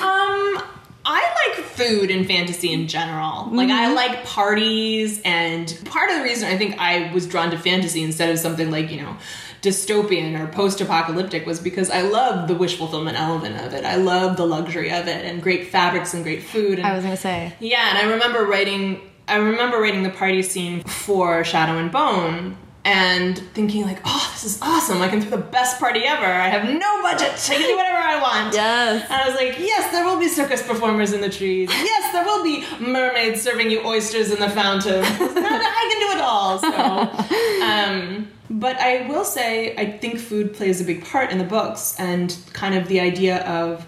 [0.00, 0.06] yeah.
[0.06, 0.62] Um,
[1.08, 3.48] I like food and fantasy in general.
[3.52, 7.58] Like I like parties, and part of the reason I think I was drawn to
[7.58, 9.16] fantasy instead of something like you know
[9.62, 13.84] dystopian or post-apocalyptic was because I love the wish fulfillment element of it.
[13.84, 16.78] I love the luxury of it and great fabrics and great food.
[16.78, 17.52] And I was gonna say.
[17.60, 22.56] yeah, and I remember writing I remember writing the party scene for Shadow and Bone
[22.86, 25.02] and thinking like, oh, this is awesome.
[25.02, 26.24] I can throw the best party ever.
[26.24, 27.32] I have no budget.
[27.32, 28.54] I can do whatever I want.
[28.54, 29.04] Yes.
[29.10, 31.68] And I was like, yes, there will be circus performers in the trees.
[31.68, 35.02] Yes, there will be mermaids serving you oysters in the fountain.
[35.04, 36.58] I can do it all.
[36.60, 36.70] So,
[37.64, 41.96] um, but I will say, I think food plays a big part in the books,
[41.98, 43.84] and kind of the idea of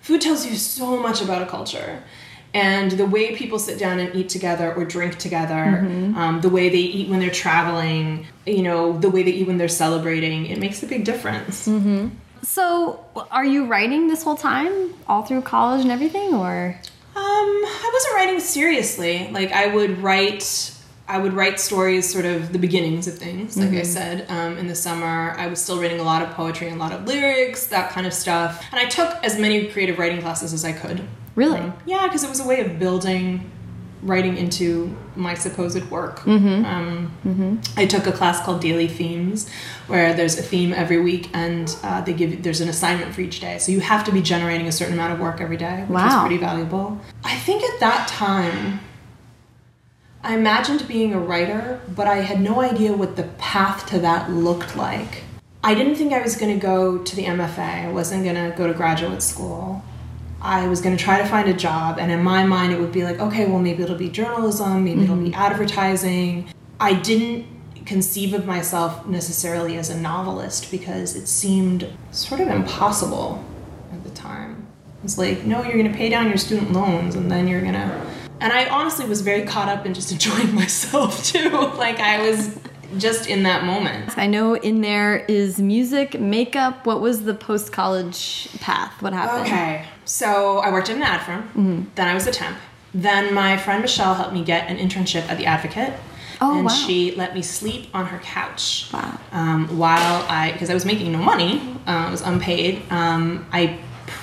[0.00, 2.02] food tells you so much about a culture.
[2.52, 5.86] And the way people sit down and eat together or drink together,
[6.16, 9.56] um, the way they eat when they're traveling, you know, the way they eat when
[9.56, 11.68] they're celebrating, it makes a big difference.
[12.42, 16.74] So, are you writing this whole time, all through college and everything, or?
[17.14, 19.28] Um, I wasn't writing seriously.
[19.30, 20.72] Like I would write,
[21.06, 23.56] I would write stories, sort of the beginnings of things.
[23.56, 26.68] Like I said, um, in the summer, I was still reading a lot of poetry
[26.68, 28.64] and a lot of lyrics, that kind of stuff.
[28.72, 31.06] And I took as many creative writing classes as I could.
[31.40, 31.60] Really?
[31.60, 33.50] Um, yeah, because it was a way of building
[34.02, 36.26] writing into my supposed work.
[36.26, 39.48] Um, I took a class called Daily Themes,
[39.86, 43.40] where there's a theme every week, and uh, they give there's an assignment for each
[43.40, 43.56] day.
[43.58, 46.20] So you have to be generating a certain amount of work every day, which was
[46.20, 47.00] pretty valuable.
[47.24, 48.80] I think at that time.
[50.22, 54.30] I imagined being a writer, but I had no idea what the path to that
[54.30, 55.24] looked like.
[55.64, 57.86] I didn't think I was going to go to the MFA.
[57.86, 59.82] I wasn't going to go to graduate school.
[60.42, 62.92] I was going to try to find a job, and in my mind, it would
[62.92, 65.40] be like, okay, well, maybe it'll be journalism, maybe it'll be mm-hmm.
[65.40, 66.48] advertising.
[66.78, 67.46] I didn't
[67.84, 73.44] conceive of myself necessarily as a novelist because it seemed sort of impossible
[73.92, 74.66] at the time.
[75.04, 77.74] It's like, no, you're going to pay down your student loans, and then you're going
[77.74, 78.06] to.
[78.40, 81.50] And I honestly was very caught up in just enjoying myself too.
[81.76, 82.58] like, I was
[82.98, 84.16] just in that moment.
[84.18, 86.86] I know in there is music, makeup.
[86.86, 89.00] What was the post college path?
[89.02, 89.46] What happened?
[89.46, 91.90] Okay, so I worked in an ad firm.
[91.94, 92.58] Then I was a temp.
[92.92, 95.94] Then my friend Michelle helped me get an internship at the Advocate.
[96.40, 96.72] Oh, and wow.
[96.72, 98.88] she let me sleep on her couch.
[98.92, 99.20] Wow.
[99.30, 102.82] Um, while I, because I was making no money, uh, I was unpaid.
[102.90, 103.78] Um, I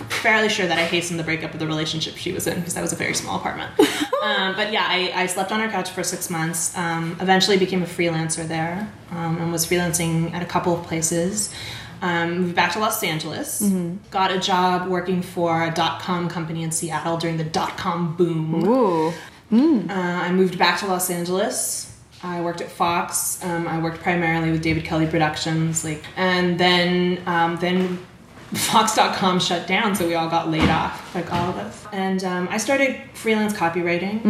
[0.09, 2.81] fairly sure that I hastened the breakup of the relationship she was in because that
[2.81, 3.71] was a very small apartment.
[4.23, 6.77] um, but yeah, I, I slept on her couch for six months.
[6.77, 11.53] Um, eventually became a freelancer there um, and was freelancing at a couple of places.
[12.01, 13.61] Um, moved back to Los Angeles.
[14.11, 18.15] Got a job working for a dot com company in Seattle during the dot com
[18.15, 18.63] boom.
[18.67, 19.13] Ooh.
[19.89, 21.85] Uh, I moved back to Los Angeles.
[22.23, 23.43] I worked at Fox.
[23.43, 27.99] Um, I worked primarily with David Kelley Productions, like, and then um, then
[28.53, 31.85] Fox.com shut down, so we all got laid off, like all of us.
[31.91, 34.23] And um, I started freelance copywriting.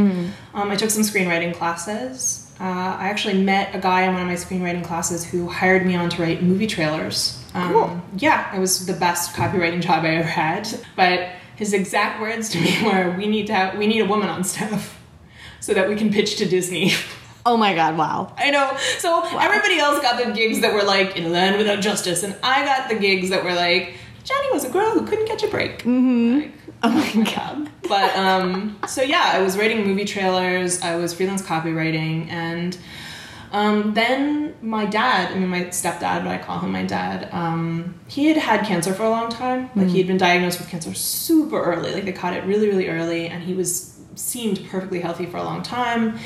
[0.54, 2.47] Um, I took some screenwriting classes.
[2.60, 2.64] Uh,
[3.00, 6.10] I actually met a guy in one of my screenwriting classes who hired me on
[6.10, 7.44] to write movie trailers.
[7.54, 8.02] Um, Cool.
[8.18, 10.68] Yeah, it was the best copywriting job I ever had.
[10.96, 14.30] But his exact words to me were, "We need to have, we need a woman
[14.30, 15.00] on staff."
[15.60, 16.92] so that we can pitch to Disney.
[17.50, 18.34] Oh my god, wow.
[18.38, 18.76] I know.
[18.98, 22.66] So everybody else got the gigs that were like in Land Without Justice, and I
[22.66, 23.94] got the gigs that were like
[24.26, 25.84] Jenny was a girl who couldn't catch a break.
[25.84, 26.40] Mm-hmm.
[26.42, 26.52] Like,
[26.84, 27.70] oh my god.
[27.88, 30.82] But um, so yeah, I was writing movie trailers.
[30.82, 32.78] I was freelance copywriting, and
[33.52, 37.30] um, then my dad, I mean my stepdad, but I call him my dad.
[37.32, 39.70] Um, he had had cancer for a long time.
[39.76, 41.94] Like he had been diagnosed with cancer super early.
[41.94, 45.44] Like they caught it really, really early, and he was seemed perfectly healthy for a
[45.44, 46.18] long time.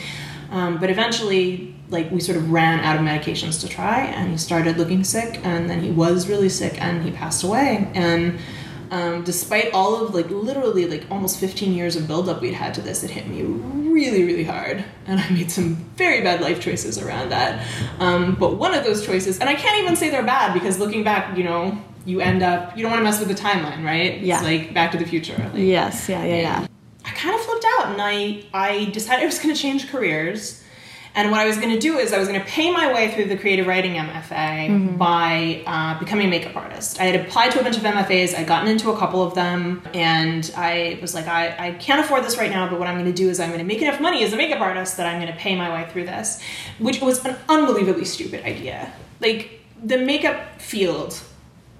[0.50, 4.38] Um, but eventually, like we sort of ran out of medications to try, and he
[4.38, 7.90] started looking sick, and then he was really sick, and he passed away.
[7.94, 8.40] And
[8.92, 12.82] um, despite all of like literally like almost 15 years of buildup we'd had to
[12.82, 16.98] this, it hit me really, really hard, and I made some very bad life choices
[16.98, 17.66] around that.
[18.00, 21.04] Um, but one of those choices, and I can't even say they're bad because looking
[21.04, 24.20] back, you know, you end up you don't want to mess with the timeline, right?
[24.20, 24.36] Yeah.
[24.36, 25.38] It's like Back to the Future.
[25.38, 26.68] Like, Yes, yeah, yeah, yeah.
[27.06, 30.61] I kind of flipped out and I, I decided I was going to change careers.
[31.14, 33.12] And what I was going to do is I was going to pay my way
[33.12, 37.02] through the creative writing MFA by uh, becoming a makeup artist.
[37.02, 39.82] I had applied to a bunch of MFAs, I'd gotten into a couple of them,
[39.94, 43.06] and I was like, I, I can't afford this right now, but what I'm going
[43.06, 45.22] to do is I'm going to make enough money as a makeup artist that I'm
[45.22, 46.42] going to pay my way through this,
[46.80, 48.94] which was an unbelievably stupid idea.
[49.20, 51.22] Like, the makeup field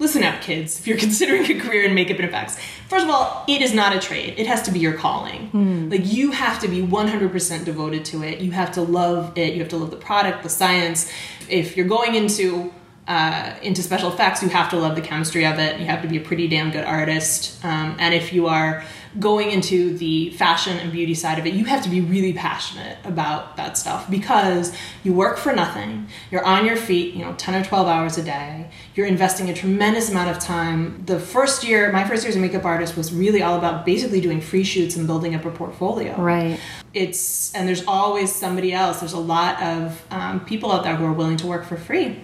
[0.02, 0.80] Listen up, kids.
[0.80, 3.94] If you're considering a career in makeup and effects, first of all, it is not
[3.94, 4.34] a trade.
[4.36, 5.48] It has to be your calling.
[5.90, 8.40] Like, you have to be 100% devoted to it.
[8.40, 9.54] You have to love it.
[9.54, 11.08] You have to love the product, the science.
[11.48, 12.72] If you're going into
[13.06, 15.78] uh, into special effects, you have to love the chemistry of it.
[15.78, 17.64] You have to be a pretty damn good artist.
[17.64, 18.84] Um, and if you are
[19.18, 22.96] going into the fashion and beauty side of it, you have to be really passionate
[23.04, 26.06] about that stuff because you work for nothing.
[26.30, 28.70] You're on your feet, you know, 10 or 12 hours a day.
[28.94, 31.02] You're investing a tremendous amount of time.
[31.06, 34.20] The first year, my first year as a makeup artist was really all about basically
[34.20, 36.58] doing free shoots and building up a portfolio Right.
[36.94, 41.04] it's and there's always somebody else there's a lot of um, people out there who
[41.04, 42.20] are willing to work for free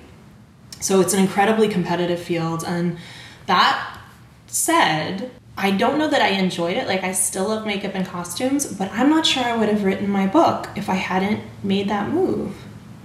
[0.80, 2.96] so it's an incredibly competitive field and
[3.46, 3.98] that
[4.46, 8.64] said i don't know that i enjoyed it like i still love makeup and costumes
[8.80, 12.08] but i'm not sure i would have written my book if i hadn't made that
[12.10, 12.54] move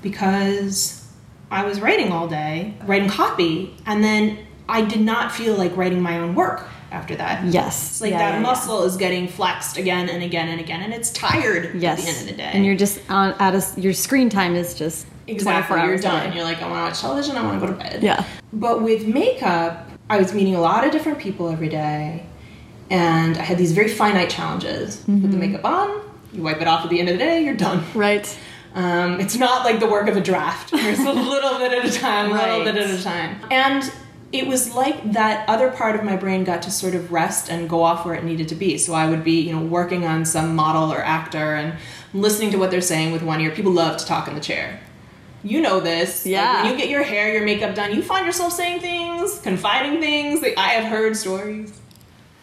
[0.02, 1.06] because
[1.52, 4.38] i was writing all day writing copy and then
[4.70, 7.90] i did not feel like writing my own work after that Yes.
[7.90, 8.42] it's like Yeah, that yeah, yeah.
[8.42, 11.98] muscle is getting flexed again and again and again, and it's tired Yes.
[11.98, 12.52] at the end of the day.
[12.54, 15.98] And you're just on at a s- your screen time is just exactly 24 you're
[15.98, 16.30] done.
[16.30, 16.36] day.
[16.36, 17.36] You're like, I want to watch television.
[17.36, 18.04] I want to go to bed.
[18.04, 18.24] Yeah.
[18.54, 22.28] But with makeup, I was meeting a lot of different people every day,
[22.90, 24.98] and I had these very finite challenges.
[24.98, 27.56] Put the makeup on, you wipe it off at the end of the day, you're
[27.56, 27.84] done.
[27.94, 28.38] Right.
[28.76, 30.72] Um, it's not like the work of a draft.
[30.74, 33.38] There's a little bit at a time, a little bit at a time.
[33.52, 33.92] And
[34.32, 37.70] it was like that other part of my brain got to sort of rest and
[37.70, 38.80] go off where it needed to be.
[38.80, 41.76] So I would be, you know, working on some model or actor and
[42.16, 43.52] listening to what they're saying with one ear.
[43.52, 44.80] People love to talk in the chair.
[45.44, 46.26] You know this.
[46.26, 46.64] Like, Yeah.
[46.64, 50.42] when you get your hair, your makeup done, you find yourself saying things, confiding things.
[50.42, 51.72] Like, I have heard stories.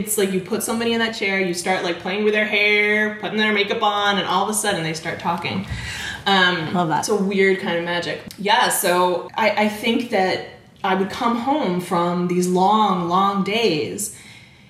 [0.00, 3.16] It's like you put somebody in that chair, you start like playing with their hair,
[3.20, 5.66] putting their makeup on, and all of a sudden they start talking.
[6.26, 7.00] Um, Love that.
[7.00, 8.20] It's a weird kind of magic.
[8.38, 10.48] Yeah, so I, I think that
[10.82, 14.18] I would come home from these long, long days,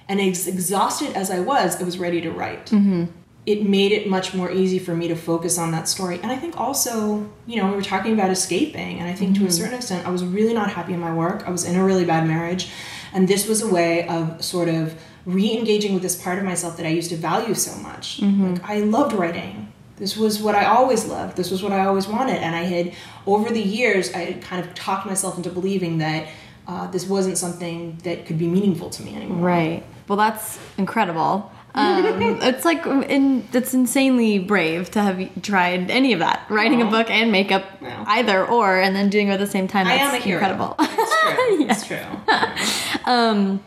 [0.08, 2.66] and as exhausted as I was, I was ready to write.
[2.66, 3.04] Mm-hmm.
[3.46, 6.20] It made it much more easy for me to focus on that story.
[6.22, 9.44] And I think also, you know, we were talking about escaping, and I think Mm-hmm.
[9.44, 11.44] to a certain extent, I was really not happy in my work.
[11.46, 12.70] I was in a really bad marriage,
[13.12, 14.94] and this was a way of sort of
[15.26, 18.20] re-engaging with this part of myself that I used to value so much.
[18.20, 18.54] Mm-hmm.
[18.54, 19.72] Like I loved writing.
[19.96, 21.36] This was what I always loved.
[21.36, 22.94] This was what I always wanted, and I had
[23.26, 26.26] over the years I had kind of talked myself into believing that
[26.66, 29.44] uh, this wasn't something that could be meaningful to me anymore.
[29.46, 29.82] Right.
[30.08, 31.52] Well, that's incredible.
[31.74, 32.04] Um,
[32.42, 37.10] it's like in, it's insanely brave to have tried any of that, writing a book
[37.10, 38.04] and makeup, Yeah.
[38.08, 39.86] either or, and then doing it at the same time.
[39.86, 40.40] I That's am a hero.
[40.40, 40.76] incredible.
[40.80, 41.66] It's true.
[41.70, 43.04] It's true.
[43.12, 43.62] um,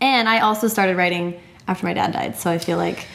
[0.00, 3.06] and I also started writing after my dad died, so I feel like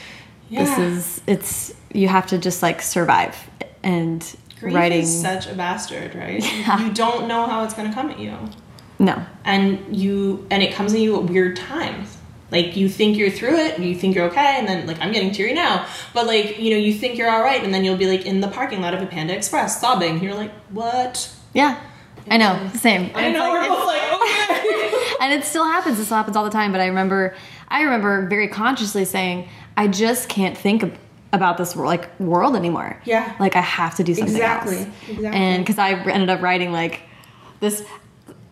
[0.52, 3.36] this is it's you have to just like survive
[3.84, 4.22] and
[4.60, 5.02] Grief writing.
[5.02, 6.42] is such a bastard, right?
[6.60, 6.86] Yeah.
[6.88, 8.34] You don't know how it's going to come at you.
[9.00, 12.18] no, and you and it comes at you at weird times
[12.52, 15.12] like you think you're through it and you think you're okay and then like i'm
[15.12, 17.98] getting teary now but like you know you think you're all right and then you'll
[17.98, 21.82] be like in the parking lot of a panda express sobbing you're like what yeah,
[22.30, 23.10] I know, same.
[23.16, 24.83] i know like- we're both like okay
[25.24, 26.00] and it still happens.
[26.00, 26.72] It still happens all the time.
[26.72, 27.36] But I remember,
[27.70, 30.84] I remember very consciously saying, I just can't think
[31.32, 33.00] about this wor- like world anymore.
[33.06, 33.36] Yeah.
[33.40, 34.78] like I have to do something Exactly.
[34.78, 34.88] else.
[35.10, 35.26] Exactly.
[35.28, 37.02] And because I ended up writing like
[37.60, 37.84] this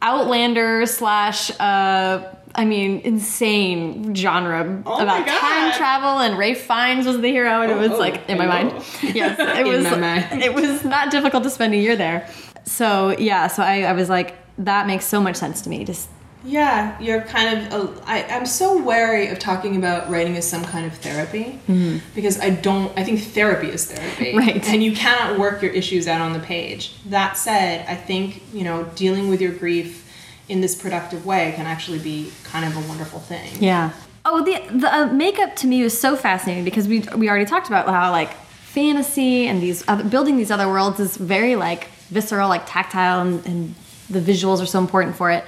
[0.01, 1.51] Outlander slash.
[1.59, 7.61] uh I mean, insane genre Oh about time travel, and Ralph Fiennes was the hero,
[7.61, 8.71] and Oh, it was oh, like in my mind.
[9.03, 9.83] Yes, it In was.
[9.85, 10.43] my mind.
[10.47, 12.27] It was not difficult to spend a year there.
[12.65, 15.85] So yeah, so I, I was like, that makes so much sense to me.
[15.85, 16.09] Just
[16.43, 20.63] yeah you're kind of uh, I, i'm so wary of talking about writing as some
[20.63, 21.59] kind of therapy
[22.15, 24.67] because i don't i think therapy is therapy Right.
[24.67, 28.63] and you cannot work your issues out on the page that said i think you
[28.63, 30.07] know dealing with your grief
[30.49, 33.91] in this productive way can actually be kind of a wonderful thing Yeah.
[34.23, 37.67] Oh, the the uh, makeup to me was so fascinating because we we already talked
[37.67, 38.31] about how like
[38.75, 43.45] fantasy and these other, building these other worlds is very like visceral, like tactile, and,
[43.47, 43.75] and
[44.11, 45.43] the visuals are so important for it.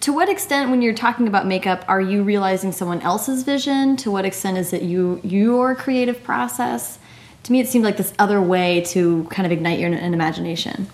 [0.00, 3.96] To what extent, when you're talking about makeup, are you realizing someone else's vision?
[3.98, 6.98] To what extent is it you your creative process?
[7.44, 10.88] To me, it seemed like this other way to kind of ignite your an imagination.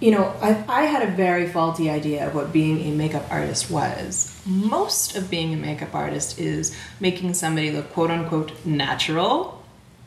[0.00, 3.70] You know, I, I had a very faulty idea of what being a makeup artist
[3.70, 4.40] was.
[4.46, 9.62] Most of being a makeup artist is making somebody look quote unquote natural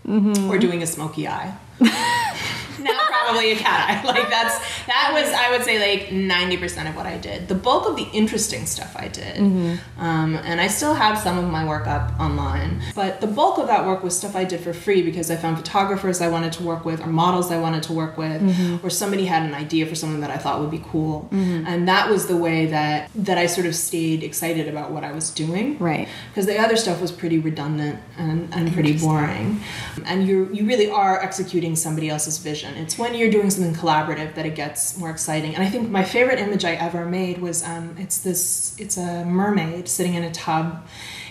[0.06, 0.50] mm-hmm.
[0.50, 1.56] or doing a smoky eye.
[2.80, 3.96] now probably a cat eye.
[4.16, 7.48] Like that's that was I would say like ninety percent of what I did.
[7.48, 10.02] The bulk of the interesting stuff I did, mm-hmm.
[10.02, 12.82] um, and I still have some of my work up online.
[12.94, 15.58] But the bulk of that work was stuff I did for free because I found
[15.58, 18.86] photographers I wanted to work with, or models I wanted to work with, mm-hmm.
[18.86, 21.66] or somebody had an idea for something that I thought would be cool, mm-hmm.
[21.66, 25.12] and that was the way that that I sort of stayed excited about what I
[25.12, 25.78] was doing.
[25.80, 26.08] Right.
[26.30, 29.62] because the other stuff was pretty redundant and, and pretty boring.
[30.06, 34.34] And you you really are executing somebody else's vision it's when you're doing something collaborative
[34.36, 37.64] that it gets more exciting and i think my favorite image i ever made was
[37.64, 40.86] um, it's this it's a mermaid sitting in a tub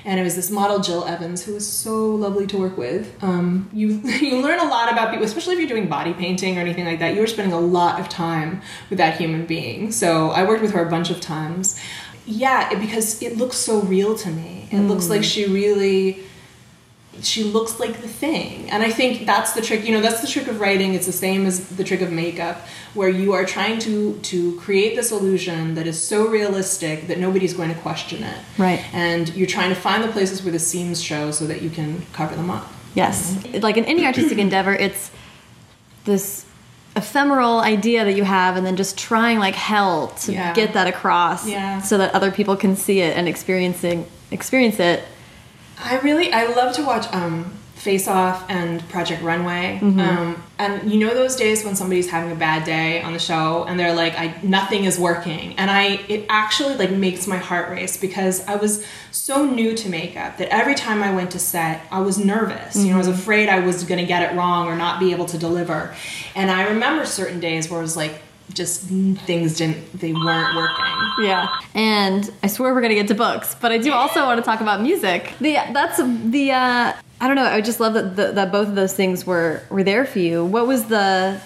[0.05, 3.16] and it was this model Jill Evans who was so lovely to work with.
[3.23, 6.61] Um, you you learn a lot about people, especially if you're doing body painting or
[6.61, 7.14] anything like that.
[7.14, 9.92] You are spending a lot of time with that human being.
[9.92, 11.81] So I worked with her a bunch of times.
[12.27, 14.68] Yeah, it, because it looks so real to me.
[14.70, 16.25] It looks like she really
[17.22, 18.68] she looks like the thing.
[18.70, 20.94] And I think that's the trick, you know, that's the trick of writing.
[20.94, 24.96] It's the same as the trick of makeup, where you are trying to to create
[24.96, 28.38] this illusion that is so realistic that nobody's going to question it.
[28.59, 28.85] Right.
[28.92, 32.05] And you're trying to find the places where the seams show so that you can
[32.12, 32.70] cover them up.
[32.94, 33.35] Yes.
[33.35, 33.61] Mm-hmm.
[33.61, 35.11] Like in any artistic endeavor, it's
[36.05, 36.44] this
[36.96, 40.53] ephemeral idea that you have and then just trying like hell to Yeah.
[40.55, 41.81] get that across Yeah.
[41.81, 45.03] so that other people can see it and experiencing experience it.
[45.85, 47.53] I really I love to watch um
[47.85, 49.79] Face Off and Project Runway.
[49.83, 50.01] Mm-hmm.
[50.01, 53.64] Um, and you know those days when somebody's having a bad day on the show
[53.64, 55.55] and they're like, I nothing is working.
[55.59, 59.91] And I it actually like makes my heart race because I was so new to
[59.91, 62.74] makeup that every time I went to set, I was nervous.
[62.76, 65.26] You know, I was afraid I was gonna get it wrong or not be able
[65.26, 65.95] to deliver.
[66.35, 68.14] And I remember certain days where it was like
[68.53, 70.95] just things didn't they weren't working.
[71.20, 71.49] Yeah.
[71.74, 74.61] And I swear we're gonna get to books, but I do also want to talk
[74.61, 75.32] about music.
[75.40, 77.45] The that's the uh, I don't know.
[77.45, 80.45] I just love that the, that both of those things were were there for you.
[80.45, 81.40] What was the?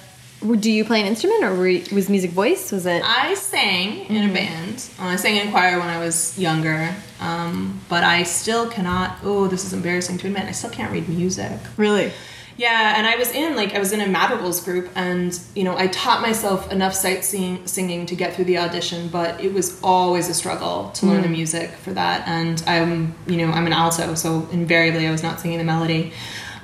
[0.60, 2.70] Do you play an instrument, or were, was music voice?
[2.70, 3.02] Was it?
[3.04, 4.88] I sang in a band.
[5.00, 9.18] Uh, I sang in choir when I was younger, um, but I still cannot.
[9.24, 10.44] Oh, this is embarrassing to admit.
[10.44, 11.58] I still can't read music.
[11.76, 12.12] Really?
[12.58, 15.78] Yeah, and I was in like I was in a madrigals group, and you know
[15.78, 20.28] I taught myself enough sightseeing singing to get through the audition, but it was always
[20.28, 22.26] a struggle to learn the music for that.
[22.26, 26.12] And I'm you know I'm an alto, so invariably I was not singing the melody.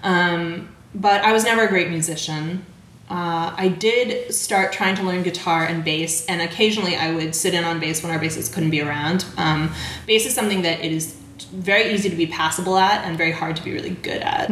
[0.03, 2.66] Um, but I was never a great musician.
[3.09, 7.55] Uh, I did start trying to learn guitar and bass, and occasionally I would sit
[7.55, 9.26] in on bass when our bassist couldn't be around.
[9.36, 9.72] Um,
[10.09, 13.57] bass is something that it is very easy to be passable at and very hard
[13.57, 14.51] to be really good at.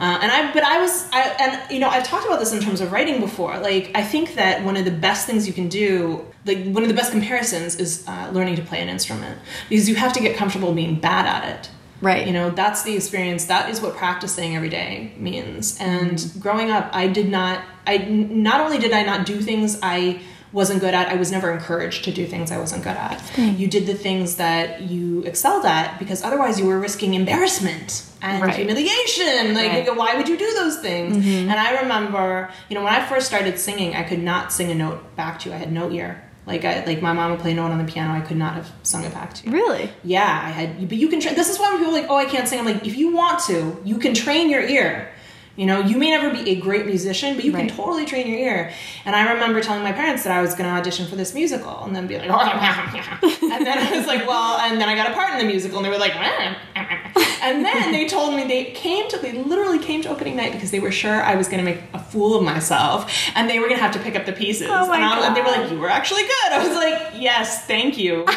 [0.00, 2.60] Uh, and I, but I was, I, and you know, I've talked about this in
[2.60, 3.58] terms of writing before.
[3.58, 6.88] Like, I think that one of the best things you can do, like one of
[6.88, 9.38] the best comparisons, is uh, learning to play an instrument
[9.68, 11.70] because you have to get comfortable being bad at it.
[12.00, 12.26] Right.
[12.26, 13.46] You know, that's the experience.
[13.46, 15.78] That is what practicing every day means.
[15.80, 20.20] And growing up, I did not, I not only did I not do things I
[20.54, 23.20] wasn't good at, I was never encouraged to do things I wasn't good at.
[23.36, 28.40] You did the things that you excelled at because otherwise you were risking embarrassment and
[28.42, 28.54] Right.
[28.54, 29.54] humiliation.
[29.54, 29.96] Like, Right.
[29.96, 31.16] why would you do those things?
[31.16, 31.50] Mm-hmm.
[31.50, 34.74] And I remember, you know, when I first started singing, I could not sing a
[34.74, 35.54] note back to you.
[35.54, 36.22] I had note ear.
[36.46, 38.54] Like, I, like my mom would play a note on the piano, I could not
[38.54, 39.52] have sung it back to you.
[39.52, 39.90] Really?
[40.04, 41.18] Yeah, I had, but you can.
[41.18, 42.58] Tra- this is why people are like, oh, I can't sing.
[42.60, 45.08] I'm like, if you want to, you can train your ear.
[45.56, 47.68] You know, you may never be a great musician, but you Right.
[47.68, 48.72] can totally train your ear.
[49.04, 51.84] And I remember telling my parents that I was going to audition for this musical,
[51.84, 52.28] and then be like,
[53.42, 55.78] and then I was like, well, and then I got a part in the musical,
[55.78, 60.02] and they were like, and then they told me they came to, they literally came
[60.02, 62.42] to opening night because they were sure I was going to make a fool of
[62.42, 64.68] myself, and they were going to have to pick up the pieces.
[64.70, 66.52] Oh and, I and they were like, you were actually good.
[66.52, 68.26] I was like, yes, thank you.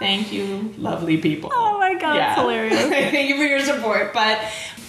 [0.00, 1.50] Thank you, lovely people.
[1.52, 2.80] Oh my God, it's hilarious.
[2.88, 4.12] Thank you for your support.
[4.12, 4.40] But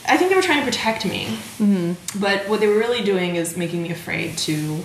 [0.07, 1.25] I think they were trying to protect me.
[1.57, 2.19] Mm-hmm.
[2.19, 4.83] But what they were really doing is making me afraid to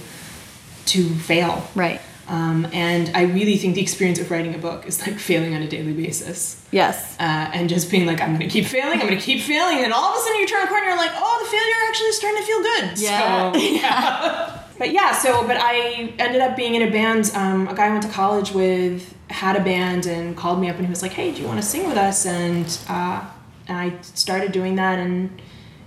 [0.87, 1.69] to fail.
[1.75, 2.01] Right.
[2.31, 5.63] Um, and I really think the experience of writing a book is like failing on
[5.63, 6.65] a daily basis.
[6.71, 7.17] Yes.
[7.19, 9.83] Uh, and just being like, I'm going to keep failing, I'm going to keep failing.
[9.83, 11.75] And all of a sudden you turn a corner and you're like, oh, the failure
[11.89, 13.01] actually is starting to feel good.
[13.01, 13.53] Yeah.
[13.53, 14.63] So, yeah.
[14.79, 17.33] but yeah, so, but I ended up being in a band.
[17.35, 20.77] Um, a guy I went to college with had a band and called me up
[20.77, 22.27] and he was like, hey, do you want to sing with us?
[22.27, 23.29] And, uh,
[23.71, 25.41] and I started doing that and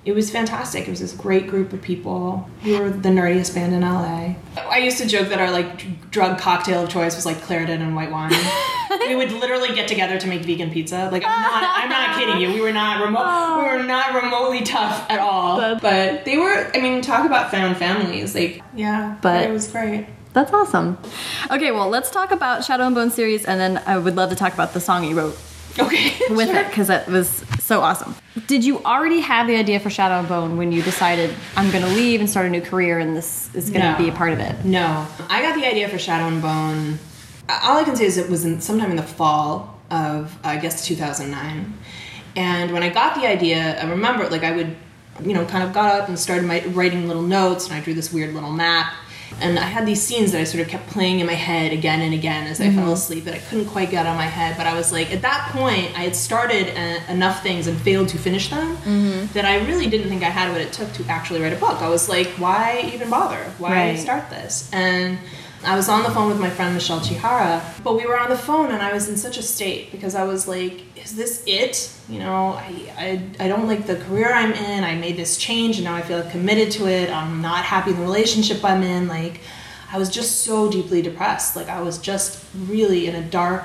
[0.05, 0.85] it was fantastic.
[0.85, 2.49] It was this great group of people.
[2.65, 4.35] We were the nerdiest band in LA.
[4.57, 7.95] I used to joke that our like drug cocktail of choice was like Claritin and
[7.95, 8.33] white wine.
[9.07, 11.09] we would literally get together to make vegan pizza.
[11.09, 12.53] Like I'm not, I'm not kidding you.
[12.53, 13.23] We were not remote.
[13.23, 13.59] Oh.
[13.59, 15.79] We were not remotely tough at all.
[15.79, 16.69] But they were.
[16.73, 18.35] I mean, talk about found families.
[18.35, 20.07] Like yeah, But- it was great.
[20.33, 20.97] That's awesome.
[21.51, 24.35] Okay, well, let's talk about Shadow and Bone series, and then I would love to
[24.35, 25.37] talk about the song you wrote
[25.79, 26.57] Okay, with sure.
[26.59, 28.15] it because it was so awesome.
[28.47, 31.83] Did you already have the idea for Shadow and Bone when you decided I'm going
[31.83, 33.97] to leave and start a new career, and this is going to No.
[33.97, 34.63] be a part of it?
[34.65, 36.99] No, I got the idea for Shadow and Bone.
[37.49, 40.85] All I can say is it was in, sometime in the fall of I guess
[40.85, 41.73] 2009.
[42.35, 44.75] And when I got the idea, I remember like I would,
[45.23, 47.93] you know, kind of got up and started my, writing little notes, and I drew
[47.93, 48.93] this weird little map.
[49.41, 52.01] And I had these scenes that I sort of kept playing in my head again
[52.01, 54.55] and again as I fell asleep that I couldn't quite get out of my head.
[54.57, 58.07] But I was like, at that point, I had started uh, enough things and failed
[58.09, 58.77] to finish them
[59.33, 61.81] that I really didn't think I had what it took to actually write a book.
[61.81, 63.43] I was like, why even bother?
[63.57, 63.99] Why Right.
[63.99, 64.69] start this?
[64.73, 65.17] And
[65.65, 68.37] I was on the phone with my friend Michelle Chihara, but we were on the
[68.37, 71.91] phone and I was in such a state because I was like, is this it?
[72.09, 74.83] You know, I, I, I don't like the career I'm in.
[74.83, 77.09] I made this change and now I feel committed to it.
[77.09, 79.07] I'm not happy in the relationship I'm in.
[79.07, 79.39] Like,
[79.91, 81.55] I was just so deeply depressed.
[81.55, 83.63] Like, I was just really in a dark,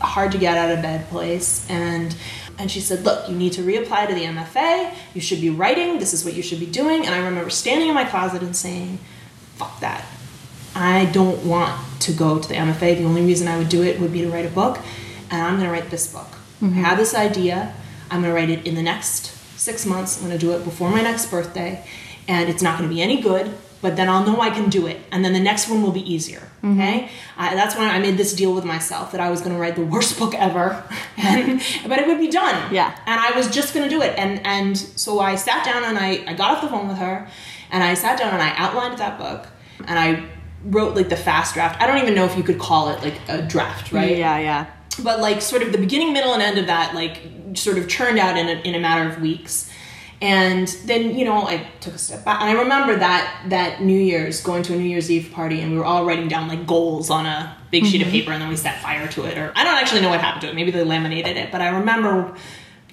[0.00, 2.14] hard to get out of bed place and
[2.58, 5.98] and she said look you need to reapply to the mfa you should be writing
[5.98, 8.54] this is what you should be doing and i remember standing in my closet and
[8.54, 8.98] saying
[9.56, 10.04] fuck that
[10.74, 14.00] i don't want to go to the mfa the only reason i would do it
[14.00, 14.78] would be to write a book
[15.30, 16.72] and i'm going to write this book i mm-hmm.
[16.74, 17.74] have this idea
[18.10, 19.26] i'm going to write it in the next
[19.58, 21.84] six months i'm going to do it before my next birthday
[22.28, 23.54] and it's not going to be any good
[23.84, 26.00] but then I'll know I can do it, and then the next one will be
[26.10, 26.40] easier.
[26.62, 26.80] Mm-hmm.
[26.80, 29.60] Okay, I, that's when I made this deal with myself that I was going to
[29.60, 30.82] write the worst book ever,
[31.18, 32.72] and, but it would be done.
[32.72, 32.96] Yeah.
[33.04, 35.98] and I was just going to do it, and and so I sat down and
[35.98, 37.28] I I got off the phone with her,
[37.70, 39.48] and I sat down and I outlined that book,
[39.86, 40.24] and I
[40.64, 41.80] wrote like the fast draft.
[41.80, 44.16] I don't even know if you could call it like a draft, right?
[44.16, 44.66] Yeah, yeah.
[45.02, 47.20] but like sort of the beginning, middle, and end of that, like
[47.54, 49.70] sort of churned out in a, in a matter of weeks.
[50.22, 53.98] And then you know I took a step back, and I remember that that New
[53.98, 56.66] Year's going to a New Year's Eve party, and we were all writing down like
[56.66, 58.16] goals on a big sheet of mm-hmm.
[58.16, 59.36] paper, and then we set fire to it.
[59.36, 60.54] Or I don't actually know what happened to it.
[60.54, 62.34] Maybe they laminated it, but I remember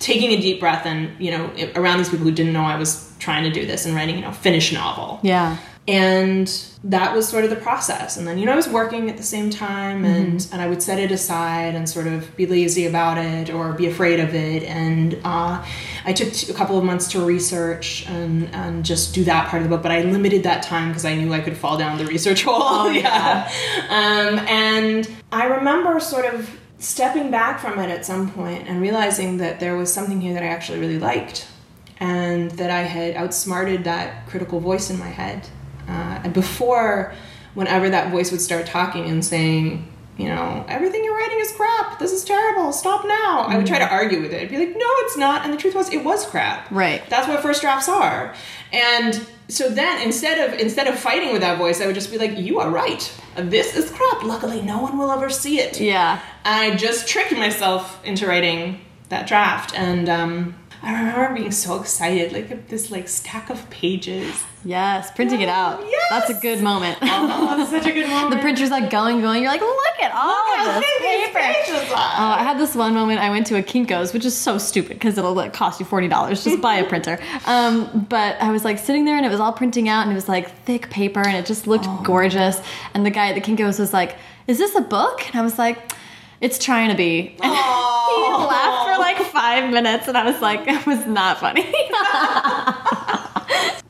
[0.02, 3.14] taking a deep breath and you know around these people who didn't know I was
[3.20, 5.58] trying to do this and writing you know finish novel Yeah.
[5.88, 6.48] And
[6.84, 8.16] that was sort of the process.
[8.18, 10.54] And then you know i was working at the same time and Mm-hmm.
[10.54, 13.88] and i would set it aside and sort of be lazy about it or be
[13.88, 14.64] afraid of it.
[14.64, 15.64] And uh,
[16.06, 19.70] i took a couple of months to research and and just do that part of
[19.70, 22.06] the book but i limited that time because i knew i could fall down the
[22.06, 22.56] research hole.
[22.58, 23.50] Oh, yeah.
[23.90, 29.38] Um, and i remember sort of stepping back from it at some point and realizing
[29.38, 31.48] that there was something here that i actually really liked
[32.00, 35.48] and that I had outsmarted that critical voice in my head.
[35.92, 37.14] Uh, and before,
[37.54, 42.00] whenever that voice would start talking and saying, you know, everything you're writing is crap.
[42.00, 42.72] This is terrible.
[42.72, 43.42] Stop now.
[43.48, 44.42] I would try to argue with it.
[44.42, 45.44] I'd be like, no, it's not.
[45.44, 46.70] And the truth was, it was crap.
[46.70, 47.02] Right.
[47.10, 48.34] That's what first drafts are.
[48.72, 52.18] And so then, instead of instead of fighting with that voice, I would just be
[52.18, 53.02] like, you are right.
[53.36, 54.24] This is crap.
[54.24, 55.80] Luckily, no one will ever see it.
[55.80, 56.22] Yeah.
[56.46, 58.80] I just tricked myself into writing
[59.12, 64.44] that draft, and um, I remember being so excited, like this like stack of pages.
[64.64, 65.10] Yes.
[65.16, 65.82] Printing it out.
[65.90, 66.04] Yes!
[66.12, 66.96] That's a good moment.
[67.02, 68.32] Oh, that's such a good moment.
[68.36, 69.42] the printer's like going, going.
[69.42, 71.40] You're like, look at all Look this paper.
[71.40, 71.96] pages are.
[71.98, 73.20] Oh, I had this one moment.
[73.22, 76.08] I went to a Kinko's, which is so stupid because it'll like, cost you forty
[76.08, 77.20] dollars just buy a printer.
[77.48, 80.16] Um, but I was like sitting there and it was all printing out and it
[80.16, 82.62] was like thick paper and it just looked gorgeous.
[82.94, 84.16] And the guy at the Kinko's was like,
[84.48, 85.92] "Is this a book?" And I was like,
[86.42, 87.38] "It's trying to be."
[88.12, 91.62] And he laughed for like five minutes, and I was like, "It was not funny."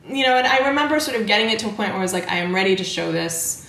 [0.08, 2.12] you know, and I remember sort of getting it to a point where I was
[2.12, 3.68] like, I am ready to show this.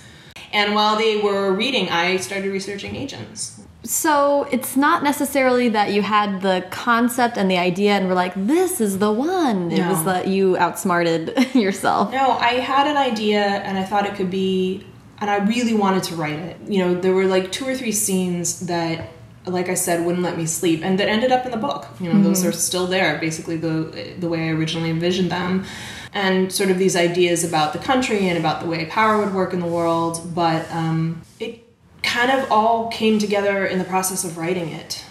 [0.52, 3.60] And while they were reading, I started researching agents.
[3.82, 8.32] So it's not necessarily that you had the concept and the idea and were like,
[8.34, 9.68] this is the one.
[9.68, 9.74] No.
[9.74, 12.12] It was that you outsmarted yourself.
[12.12, 14.86] No, I had an idea and I thought it could be,
[15.24, 16.58] and I really wanted to write it.
[16.68, 19.08] You know, there were like two or three scenes that,
[19.46, 21.86] like I said, wouldn't let me sleep, and that ended up in the book.
[21.98, 25.64] You know, those are still there, basically the the way I originally envisioned them,
[26.12, 29.54] and sort of these ideas about the country and about the way power would work
[29.54, 30.20] in the world.
[30.34, 31.64] But um, it
[32.02, 35.02] kind of all came together in the process of writing it,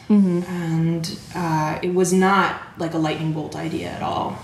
[0.48, 4.38] and uh, it was not like a lightning bolt idea at all.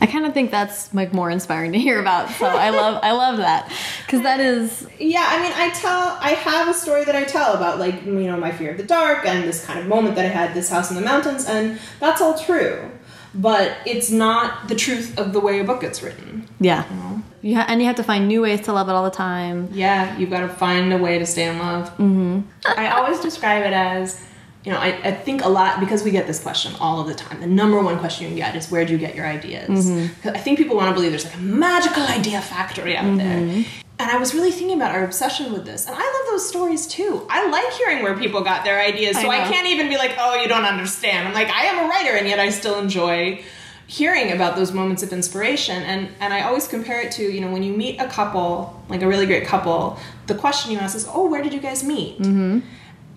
[0.00, 2.30] I kind of think that's like more inspiring to hear about.
[2.30, 3.72] So I love I love that
[4.06, 7.54] because that is yeah i mean i tell i have a story that i tell
[7.54, 10.24] about like you know my fear of the dark and this kind of moment that
[10.24, 12.90] i had this house in the mountains and that's all true
[13.34, 16.86] but it's not the truth of the way a book gets written yeah.
[17.42, 19.68] You ha- and you have to find new ways to love it all the time.
[19.72, 22.40] yeah you've got to find a way to stay in love mm-hmm.
[22.64, 24.22] i always describe it as
[24.66, 27.14] you know I, I think a lot because we get this question all of the
[27.14, 29.68] time the number one question you get is where do you get your ideas
[30.22, 33.64] 'Cause i think people want to believe there's like a magical idea factory out there
[33.98, 35.86] and I was really thinking about our obsession with this.
[35.86, 37.26] And I love those stories too.
[37.30, 39.16] I like hearing where people got their ideas.
[39.18, 41.26] So I I, can't even be like, oh, you don't understand.
[41.26, 43.40] I'm like, I am a writer, and yet I still enjoy
[43.86, 45.82] hearing about those moments of inspiration.
[45.82, 49.00] And, and I always compare it to, you know, when you meet a couple, like
[49.00, 52.18] a really great couple, the question you ask is, oh, where did you guys meet?
[52.18, 52.60] Mm-hmm.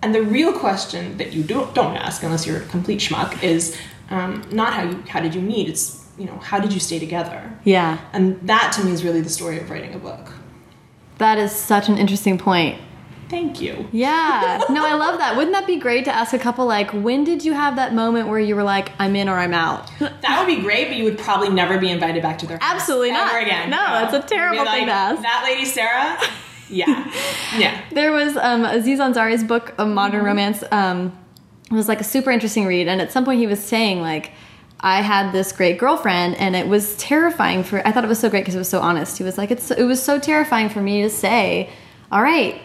[0.02, 3.76] And the real question that you don't, don't ask unless you're a complete schmuck is
[4.10, 5.68] um, not how you how did you meet?
[5.68, 7.52] It's, you know, how did you stay together?
[7.64, 7.98] Yeah.
[8.12, 10.32] And that to me is really the story of writing a book.
[11.18, 12.80] That is such an interesting point.
[13.28, 13.88] Thank you.
[13.92, 14.60] Yeah.
[14.70, 15.36] No, I love that.
[15.36, 18.28] Wouldn't that be great to ask a couple like, when did you have that moment
[18.28, 19.90] where you were like, I'm in or I'm out?
[20.00, 22.74] That would be great, but you would probably never be invited back to their house.
[22.74, 23.28] Absolutely not.
[23.32, 23.70] Ever again.
[23.70, 25.22] No, that's a terrible thing to ask.
[25.22, 26.18] That lady Sarah?
[26.70, 27.12] Yeah.
[27.58, 27.82] yeah.
[27.92, 31.16] There was um, Aziz Ansari's book, A Modern Romance, um,
[31.70, 32.88] was like a super interesting read.
[32.88, 34.32] And at some point, he was saying like,
[34.82, 37.86] I had this great girlfriend, and it was terrifying for.
[37.86, 39.18] I thought it was so great because it was so honest.
[39.18, 41.68] He was like, it's it was so terrifying for me to say,
[42.10, 42.60] all right,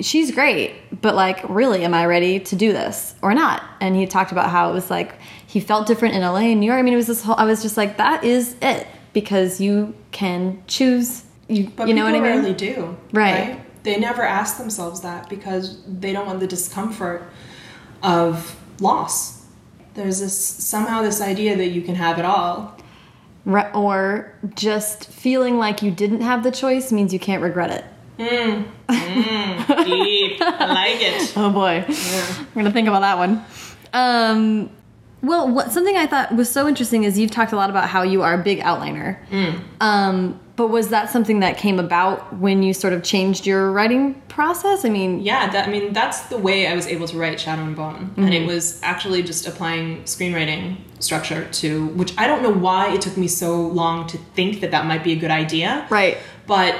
[0.00, 3.62] she's great, but like, really, am I ready to do this or not?
[3.80, 6.66] And he talked about how it was like he felt different in LA and New
[6.66, 6.78] York.
[6.78, 7.36] I mean, it was this whole.
[7.36, 11.22] I was just like, that is it because you can choose.
[11.48, 12.22] You, But you know what I mean?
[12.22, 12.96] rarely do.
[13.12, 13.60] Right.
[13.82, 17.22] They never ask themselves that because they don't want the discomfort
[18.02, 19.44] of loss.
[19.94, 22.76] There's this somehow this idea that you can have it all.
[23.44, 27.84] Re- or just feeling like you didn't have the choice means you can't regret it.
[28.18, 28.64] Mm.
[28.88, 29.84] Mm.
[29.86, 30.42] Deep.
[30.42, 31.32] I like it.
[31.36, 32.26] Oh boy, Yeah.
[32.38, 33.44] I'm gonna think about that one.
[33.92, 34.70] Um,
[35.22, 38.02] well, what something I thought was so interesting is you've talked a lot about how
[38.02, 39.18] you are a big outliner.
[39.80, 44.14] Um, but was that something that came about when you sort of changed your writing
[44.28, 44.84] process?
[44.84, 47.62] I mean, Yeah, that, I mean that's the way I was able to write Shadow
[47.62, 48.46] and Bone, and it mm-hmm.
[48.48, 53.28] was actually just applying screenwriting structure to which I don't know why it took me
[53.28, 55.86] so long to think that that might be a good idea.
[55.90, 56.74] right, But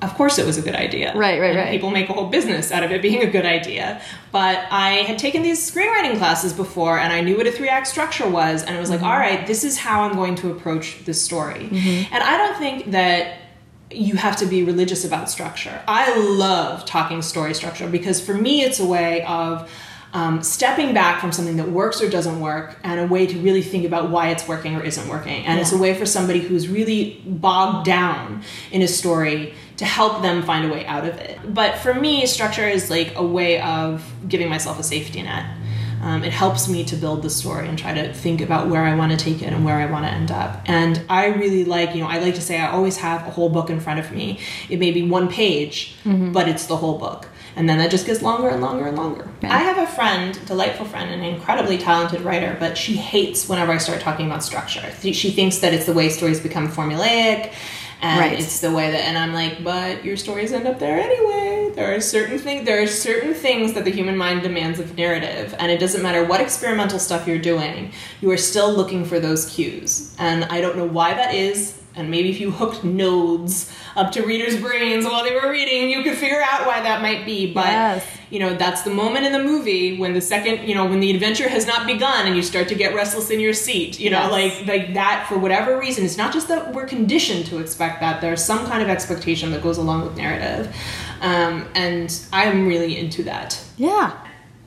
[0.00, 1.12] of course, it was a good idea.
[1.16, 1.70] Right, right, And right.
[1.70, 4.00] People make a whole business out of it being a good idea.
[4.30, 7.88] But I had taken these screenwriting classes before, and I knew what a three act
[7.88, 9.08] structure was, and it was like, Mm-hmm.
[9.08, 11.68] all right, this is how I'm going to approach this story.
[12.12, 13.38] And I don't think that
[13.90, 15.82] you have to be religious about structure.
[15.88, 19.68] I love talking story structure because for me, it's a way of
[20.18, 23.62] um, stepping back from something that works or doesn't work and a way to really
[23.62, 25.44] think about why it's working or isn't working.
[25.46, 28.42] And it's a way for somebody who's really bogged down
[28.72, 31.38] in a story to help them find a way out of it.
[31.54, 35.46] But for me, structure is like a way of giving myself a safety net.
[36.02, 38.96] Um, it helps me to build the story and try to think about where I
[38.96, 40.62] want to take it and where I want to end up.
[40.66, 43.50] And I really like, you know, I like to say I always have a whole
[43.50, 44.40] book in front of me.
[44.68, 45.94] It may be one page,
[46.32, 47.28] but it's the whole book.
[47.58, 49.28] And then that just gets longer and longer and longer.
[49.42, 53.78] I have a friend, delightful friend, an incredibly talented writer, but she hates whenever I
[53.78, 54.90] start talking about structure.
[55.02, 57.52] She thinks that it's the way stories become formulaic
[58.00, 58.38] and Right.
[58.38, 61.92] it's the way that and i'm like but your stories end up there anyway there
[61.96, 65.72] are certain things there are certain things that the human mind demands of narrative and
[65.72, 67.90] it doesn't matter what experimental stuff you're doing
[68.20, 72.10] you are still looking for those cues and i don't know why that is and
[72.10, 76.16] maybe if you hooked nodes up to readers' brains while they were reading, you could
[76.16, 77.52] figure out why that might be.
[77.52, 78.06] But Yes.
[78.30, 81.10] you know, that's the moment in the movie when the second, you know, when the
[81.10, 83.98] adventure has not begun and you start to get restless in your seat.
[83.98, 84.32] You know, Yes.
[84.32, 86.04] like like that for whatever reason.
[86.04, 88.20] It's not just that we're conditioned to expect that.
[88.20, 90.74] There's some kind of expectation that goes along with narrative,
[91.20, 94.12] um, and I'm really into that yeah,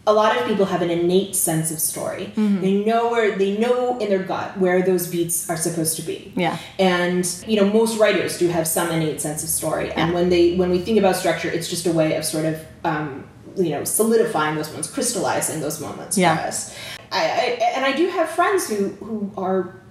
[0.07, 2.33] a lot of people have an innate sense of story.
[2.35, 2.61] Mm-hmm.
[2.61, 6.33] They know where they know in their gut where those beats are supposed to be.
[6.35, 6.57] Yeah.
[6.79, 9.91] And you know, most writers do have some innate sense of story.
[9.91, 12.65] And when they when we think about structure, it's just a way of sort of
[12.83, 16.35] um, you know solidifying those moments, crystallizing those moments Yeah.
[16.37, 16.75] for us.
[17.11, 19.81] I, I and I do have friends who who are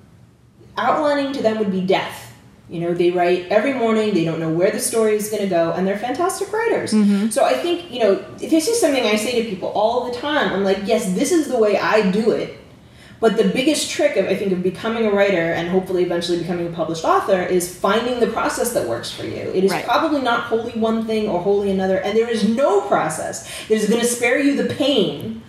[0.76, 2.29] outlining to them would be death.
[2.70, 5.48] You know, they write every morning, they don't know where the story is going to
[5.48, 6.92] go, and they're fantastic writers.
[6.92, 7.30] Mm-hmm.
[7.30, 10.52] So I think, you know, this is something I say to people all the time.
[10.52, 12.56] I'm like, yes, this is the way I do it.
[13.18, 16.68] But the biggest trick of I think of becoming a writer and hopefully eventually becoming
[16.68, 19.50] a published author is finding the process that works for you.
[19.52, 19.84] It is Right.
[19.84, 23.88] probably not wholly one thing or wholly another, and there is no process that is
[23.90, 25.42] going to spare you the pain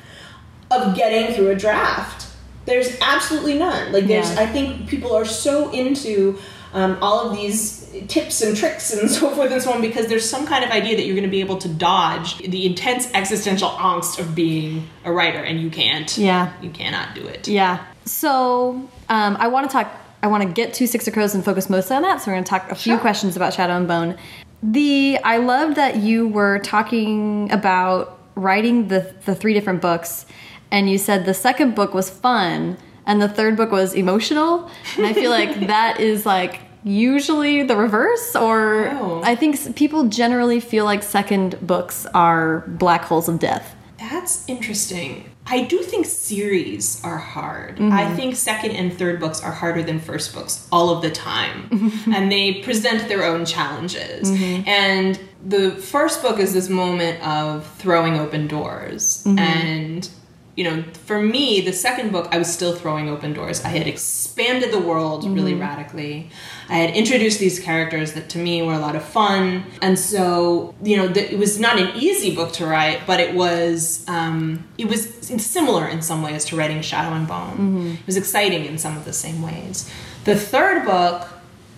[0.71, 2.25] of getting through a draft.
[2.65, 3.91] There's absolutely none.
[3.93, 4.41] Like there's, Yeah.
[4.41, 6.39] I think people are so into
[6.73, 10.27] um, all of these tips and tricks and so forth and so on because there's
[10.29, 13.69] some kind of idea that you're going to be able to dodge the intense existential
[13.69, 16.17] angst of being a writer, and you can't.
[16.17, 16.53] Yeah.
[16.61, 17.47] you cannot do it.
[17.47, 17.85] yeah.
[18.05, 19.91] So um, I want to talk.
[20.23, 22.21] I want to get to Six of Crows and focus mostly on that.
[22.21, 22.99] So we're going to talk a few Sure.
[22.99, 24.17] questions about Shadow and Bone.
[24.63, 30.25] The I love that you were talking about writing the the three different books,
[30.71, 34.69] and you said the second book was fun and the third book was emotional.
[34.97, 39.21] And I feel like that is like usually the reverse, or Oh.
[39.23, 43.75] I think people generally feel like second books are black holes of death.
[43.99, 45.29] That's interesting.
[45.45, 47.75] I do think series are hard.
[47.77, 47.91] Mm-hmm.
[47.91, 51.91] I think second and third books are harder than first books all of the time.
[52.13, 54.31] and they present their own challenges.
[54.31, 54.67] Mm-hmm.
[54.67, 59.23] And the first book is this moment of throwing open doors.
[59.25, 59.39] Mm-hmm.
[59.39, 60.09] And
[60.55, 63.63] you know, for me, the second book, I was still throwing open doors.
[63.63, 66.29] I had expanded the world really radically.
[66.67, 69.63] I had introduced these characters that to me were a lot of fun.
[69.81, 73.33] And so, you know, the, it was not an easy book to write, but it
[73.33, 77.53] was, um, it was similar in some ways to writing Shadow and Bone.
[77.99, 79.89] It was exciting in some of the same ways.
[80.25, 81.27] The third book,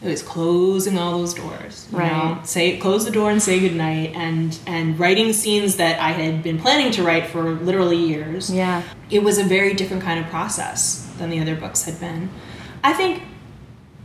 [0.04, 1.88] it was closing all those doors.
[1.92, 2.12] You Right.
[2.12, 2.40] Know?
[2.44, 6.60] Say close the door and say goodnight and and writing scenes that I had been
[6.60, 8.50] planning to write for literally years.
[8.54, 8.84] Yeah.
[9.10, 12.30] It was a very different kind of process than the other books had been.
[12.84, 13.24] I think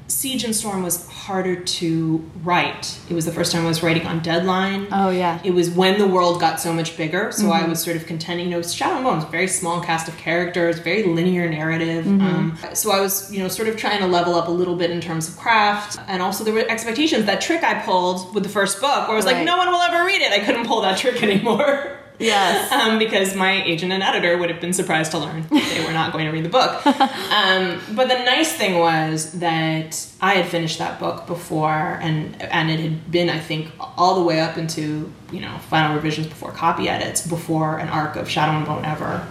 [0.08, 2.98] Siege and Storm was harder to write.
[3.10, 4.88] It was the first time I was writing on deadline.
[4.90, 5.38] Oh, yeah.
[5.44, 8.46] It was when the world got so much bigger, so I was sort of contending.
[8.46, 12.06] You know, Shadow and Bone is a very small cast of characters, very linear narrative.
[12.06, 14.90] Um, so I was, you know, sort of trying to level up a little bit
[14.90, 17.26] in terms of craft, and also there were expectations.
[17.26, 19.82] That trick I pulled with the first book, where I was like, no one will
[19.82, 20.32] ever read it.
[20.32, 21.97] I couldn't pull that trick anymore.
[22.18, 22.72] Yes.
[22.72, 25.92] um, because my agent and editor would have been surprised to learn that they were
[25.92, 26.82] not going to read the book.
[27.28, 32.70] Um, but the nice thing was that I had finished that book before, and and
[32.70, 36.50] it had been, I think, all the way up into you know final revisions before
[36.50, 39.26] copy edits before an arc of Shadow and Bone ever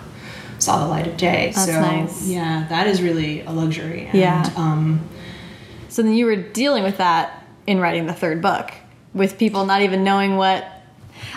[0.59, 1.51] saw the light of day.
[1.53, 2.27] That's so nice.
[2.27, 4.05] yeah, that is really a luxury.
[4.05, 4.49] And, Yeah.
[4.55, 5.01] Um,
[5.89, 8.71] So then you were dealing with that in writing the third book,
[9.13, 10.65] with people not even knowing what.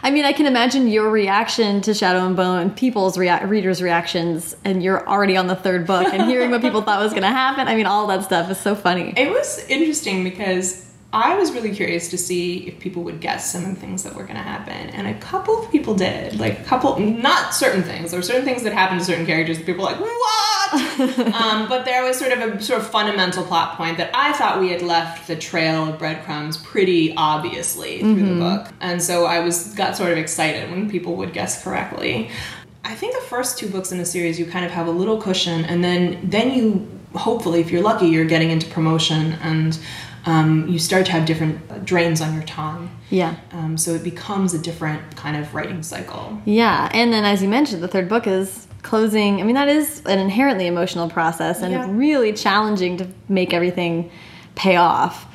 [0.03, 4.57] I mean, I can imagine your reaction to Shadow and Bone, people's rea- readers' reactions,
[4.65, 7.29] and you're already on the third book and hearing what people thought was going to
[7.29, 7.69] happen.
[7.69, 9.13] I mean, all that stuff is so funny.
[9.17, 13.65] It was interesting because I was really curious to see if people would guess some
[13.65, 16.39] of the things that were going to happen, and a couple of people did.
[16.39, 18.11] Like a couple, not certain things.
[18.13, 19.59] There were certain things that happened to certain characters.
[19.59, 20.40] that People were like, "What?"
[21.35, 24.61] um, but there was sort of a sort of fundamental plot point that I thought
[24.61, 29.41] we had left the trail of breadcrumbs pretty obviously through the book, and so I
[29.41, 32.31] was got sort of excited when people would guess correctly.
[32.85, 35.21] I think the first two books in the series you kind of have a little
[35.21, 39.79] cushion, and then then you hopefully, if you're lucky, you're getting into promotion and
[40.27, 42.91] um, you start to have different drains on your tongue.
[43.11, 43.37] Yeah.
[43.53, 46.41] Um, so it becomes a different kind of writing cycle.
[46.45, 49.41] Yeah, and then as you mentioned, the third book is closing.
[49.41, 51.87] I mean, that is an inherently emotional process and Yeah.
[51.89, 54.11] really challenging to make everything
[54.55, 55.27] pay off.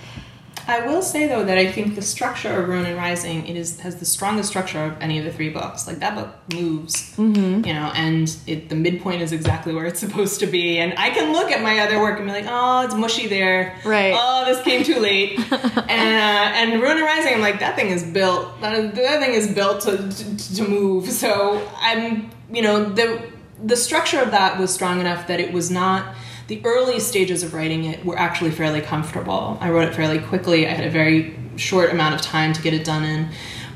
[0.68, 3.80] I will say though that I think the structure of Ruin and Rising it is
[3.82, 5.86] has the strongest structure of any of the three books.
[5.86, 7.66] Like that book moves, mm-hmm.
[7.66, 10.80] you know, and it the midpoint is exactly where it's supposed to be.
[10.80, 13.76] And I can look at my other work and be like, oh, it's mushy there.
[13.86, 14.14] Right.
[14.18, 15.38] Oh, this came too late.
[15.52, 18.60] and uh, and Rising, I'm like that thing is built.
[18.62, 21.10] That, that thing is built to, to to move.
[21.12, 23.35] So I'm, you know, the
[23.66, 26.16] the structure of that was strong enough that it was not
[26.48, 29.58] the early stages of writing it were actually fairly comfortable.
[29.62, 30.68] I wrote it fairly quickly.
[30.68, 33.30] I had a very short amount of time to get it done in.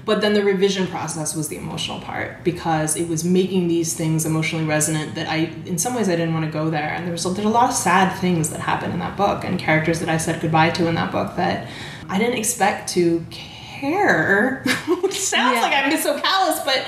[0.06, 4.26] But then the revision process was the emotional part because it was making these things
[4.26, 6.90] emotionally resonant that I, in some ways, I didn't want to go there.
[6.90, 9.60] And there was there's a lot of sad things that happen in that book and
[9.60, 11.68] characters that I said goodbye to in that book that
[12.08, 14.64] I didn't expect to care.
[15.12, 15.62] Sounds Yeah.
[15.62, 16.86] like I'm so callous, but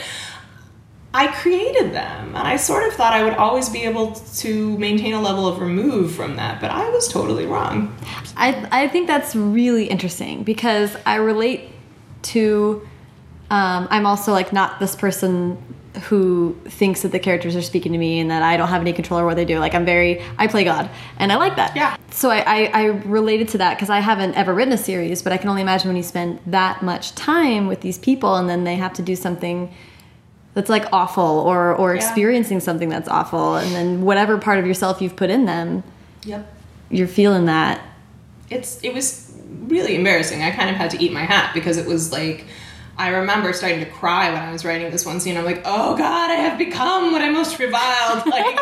[1.14, 5.14] I created them, and I sort of thought I would always be able to maintain
[5.14, 7.93] a level of remove from that, but I was totally wrong.
[8.38, 11.70] I I think that's really interesting because I relate
[12.24, 12.88] to.
[13.49, 15.62] Um, I'm also like not this person
[16.03, 18.93] who thinks that the characters are speaking to me and that I don't have any
[18.93, 19.59] control over what they do.
[19.59, 21.76] Like I'm very I play God and I like that.
[21.76, 21.97] Yeah.
[22.12, 25.34] So I I, I related to that because I haven't ever written a series, but
[25.34, 28.64] I can only imagine when you spend that much time with these people and then
[28.64, 29.74] they have to do something
[30.54, 32.02] that's like awful or or Yeah.
[32.02, 35.84] experiencing something that's awful and then whatever part of yourself you've put in them,
[36.26, 36.45] Yep.
[36.89, 37.82] you're feeling that.
[38.49, 39.34] It's it was
[39.68, 40.41] really embarrassing.
[40.43, 42.45] I kind of had to eat my hat because it was like
[42.97, 45.36] I remember starting to cry when I was writing this one scene.
[45.38, 48.24] I'm like, oh God, I have become what I most reviled.
[48.28, 48.58] Like,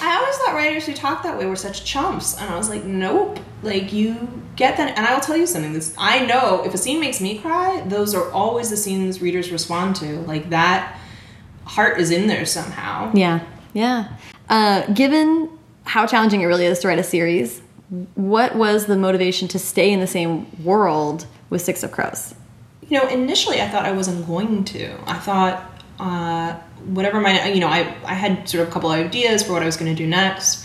[0.00, 2.84] I always thought writers who talk that way were such chumps, and I was like,
[2.84, 3.38] nope.
[3.62, 5.72] Like, you get that, and I will tell you something.
[5.72, 9.50] This I know if a scene makes me cry, those are always the scenes readers
[9.50, 10.20] respond to.
[10.20, 10.96] Like that
[11.66, 13.12] heart is in there somehow.
[13.14, 13.44] Yeah,
[13.74, 14.16] yeah.
[14.48, 15.50] Uh, given
[15.84, 17.60] how challenging it really is to write a series,
[18.14, 22.34] what was the motivation to stay in the same world with Six of Crows?
[22.88, 24.96] You know, initially I thought I wasn't going to.
[25.06, 26.54] I thought uh,
[26.84, 29.62] whatever my, you know, I, I had sort of a couple of ideas for what
[29.62, 30.64] I was going to do next.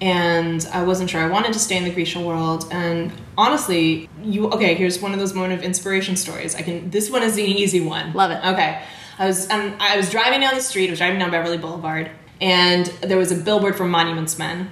[0.00, 1.20] And I wasn't sure.
[1.20, 2.68] I wanted to stay in the Grisha world.
[2.70, 6.54] And honestly, you, okay, here's one of those moment of inspiration stories.
[6.54, 8.12] I can, this one is an easy one.
[8.12, 8.44] Love it.
[8.44, 8.84] Okay.
[9.18, 12.10] I was, um, I was driving down the street, I was driving down Beverly Boulevard,
[12.40, 14.70] and there was a billboard for Monuments Men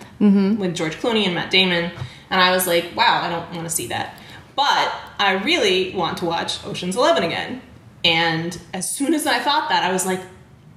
[0.58, 1.90] with George Clooney and Matt Damon.
[2.30, 4.16] And I was like, wow, I don't want to see that.
[4.54, 7.60] But I really want to watch Ocean's Eleven again.
[8.04, 10.20] And as soon as I thought that, I was like,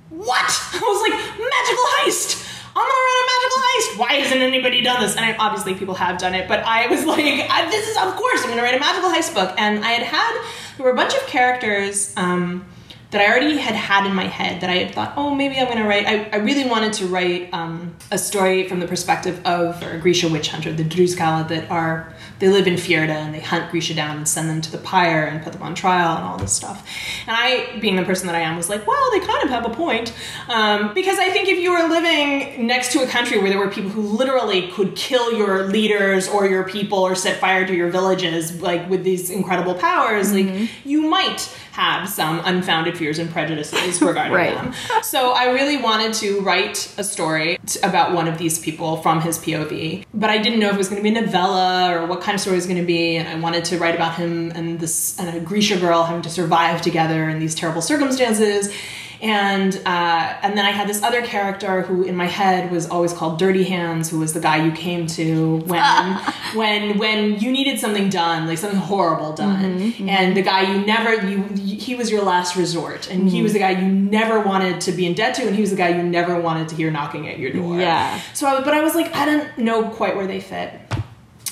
[0.10, 0.30] what?
[0.74, 2.46] I was like, magical heist!
[2.76, 4.00] I'm gonna run a magical heist!
[4.00, 5.16] Why hasn't anybody done this?
[5.16, 8.16] And I, obviously people have done it, but I was like, I, this is, of
[8.16, 9.54] course, I'm gonna write a magical heist book.
[9.58, 10.42] And I had had,
[10.78, 12.66] there were a bunch of characters, um,
[13.12, 15.66] that I already had had in my head that I had thought, oh, maybe I'm
[15.66, 16.06] going to write.
[16.06, 20.30] I, I really wanted to write um, a story from the perspective of a Grisha
[20.30, 24.18] witch hunter, the Drüskelle that are, they live in Fjerda and they hunt Grisha down
[24.18, 26.88] and send them to the pyre and put them on trial and all this stuff.
[27.26, 29.66] And I, being the person that I am, was like, well, they kind of have
[29.66, 30.14] a point.
[30.48, 33.72] Um, because I think if you were living next to a country where there were
[33.72, 37.90] people who literally could kill your leaders or your people or set fire to your
[37.90, 44.02] villages, like with these incredible powers, like you might have some unfounded fears and prejudices
[44.02, 44.56] regarding Right.
[44.56, 44.74] them.
[45.04, 49.22] So I really wanted to write a story t- about one of these people from
[49.22, 52.06] his POV, but I didn't know if it was going to be a novella or
[52.08, 54.16] what kind of story it was going to be, and I wanted to write about
[54.16, 58.74] him and this and a Grisha girl having to survive together in these terrible circumstances.
[59.22, 63.14] And uh, and then I had this other character who in my head was always
[63.14, 66.16] called Dirty Hands, who was the guy you came to when
[66.56, 70.86] when when you needed something done, like something horrible done, Mm-hmm, and the guy you
[70.86, 74.82] never you he was your last resort, and he was the guy you never wanted
[74.82, 76.92] to be in debt to, and he was the guy you never wanted to hear
[76.92, 77.80] knocking at your door.
[77.80, 78.22] Yeah.
[78.34, 80.74] So, I, but I was like, I didn't know quite where they fit.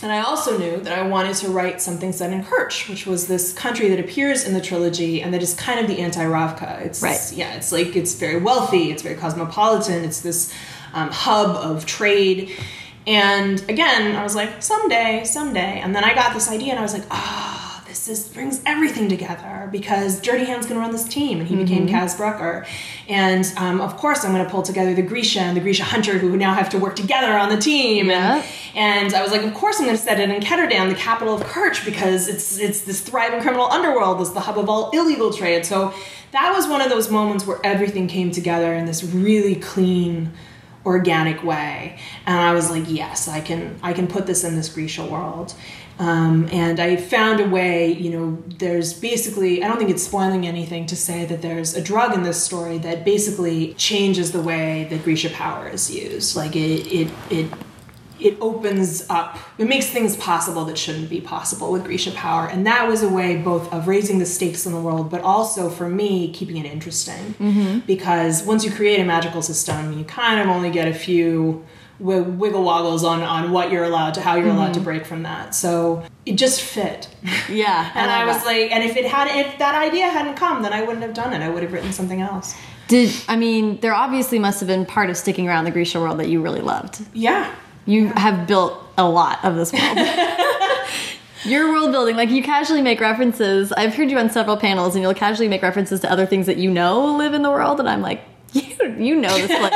[0.08, 3.28] And I also knew that I wanted to write something set in Kerch, which was
[3.28, 6.86] this country that appears in the trilogy and that is kind of the anti-Ravka.
[6.86, 7.20] It's Right.
[7.36, 10.53] yeah, it's like it's very wealthy, it's very cosmopolitan, it's this
[10.93, 12.51] um, hub of trade.
[13.05, 15.82] And again, I was like, someday, someday.
[15.82, 17.57] And then I got this idea, and I was like, ah,
[18.06, 21.56] this is brings everything together because Dirty Hand's going to run this team, and he
[21.56, 22.68] became Kaz Brekker.
[23.08, 26.18] And um, of course, I'm going to pull together the Grisha and the Grisha Hunter,
[26.18, 28.10] who now have to work together on the team.
[28.10, 28.43] And,
[28.76, 31.36] and I was like, of course, I'm going to set it in Ketterdam, the capital
[31.36, 35.34] of Kerch, because it's it's this thriving criminal underworld, it's the hub of all illegal
[35.34, 35.66] trade.
[35.66, 35.93] So
[36.32, 40.32] that was one of those moments where everything came together in this really clean
[40.86, 44.70] organic way and i was like yes i can i can put this in this
[44.70, 45.54] grisha world
[46.00, 50.45] um, and i found a way you know there's basically i don't think it's spoiling
[50.48, 54.88] anything to say that there's a drug in this story that basically changes the way
[54.89, 56.36] that grisha power is used.
[56.36, 57.52] Like it it it
[58.20, 62.48] it opens up it makes things possible that shouldn't be possible with grisha power.
[62.48, 65.70] And that was a way both of raising the stakes in the world but also
[65.70, 67.36] for me keeping it interesting.
[67.86, 71.66] Because once you create a magical system you kind of only get a few
[72.00, 74.84] wiggle woggles on on what you're allowed to how you're allowed to mm-hmm.
[74.84, 77.08] break from that so it just fit
[77.50, 77.91] Yeah.
[77.95, 78.45] and i love was that.
[78.45, 81.34] like and if it had if that idea hadn't come then i wouldn't have done
[81.34, 82.56] it i would have written something else
[82.88, 86.20] Did I mean there obviously must have been part of sticking around the Grisha world
[86.20, 87.02] that you really loved.
[87.14, 87.54] yeah
[87.86, 89.98] You have built a lot of this world.
[91.45, 93.72] Your world building, like you casually make references.
[93.72, 96.58] I've heard you on several panels, and you'll casually make references to other things that
[96.58, 98.22] you know live in the world, and I'm like,
[98.54, 98.64] you
[98.98, 99.72] you know this place.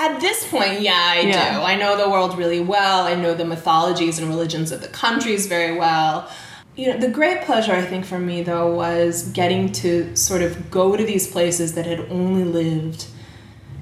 [0.00, 1.54] At this point, yeah, I Yeah.
[1.58, 1.62] do.
[1.62, 3.04] I know the world really well.
[3.06, 6.28] I know the mythologies and religions of the countries very well.
[6.76, 10.70] You know, the great pleasure I think for me though was getting to sort of
[10.70, 13.06] go to these places that had only lived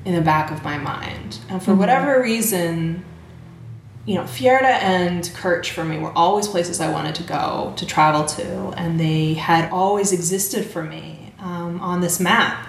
[0.07, 1.39] in the back of my mind.
[1.51, 3.05] And for whatever reason,
[4.07, 7.85] you know, Fjerda and Kerch for me were always places I wanted to go, to
[7.85, 12.69] travel to, and they had always existed for me um, on this map.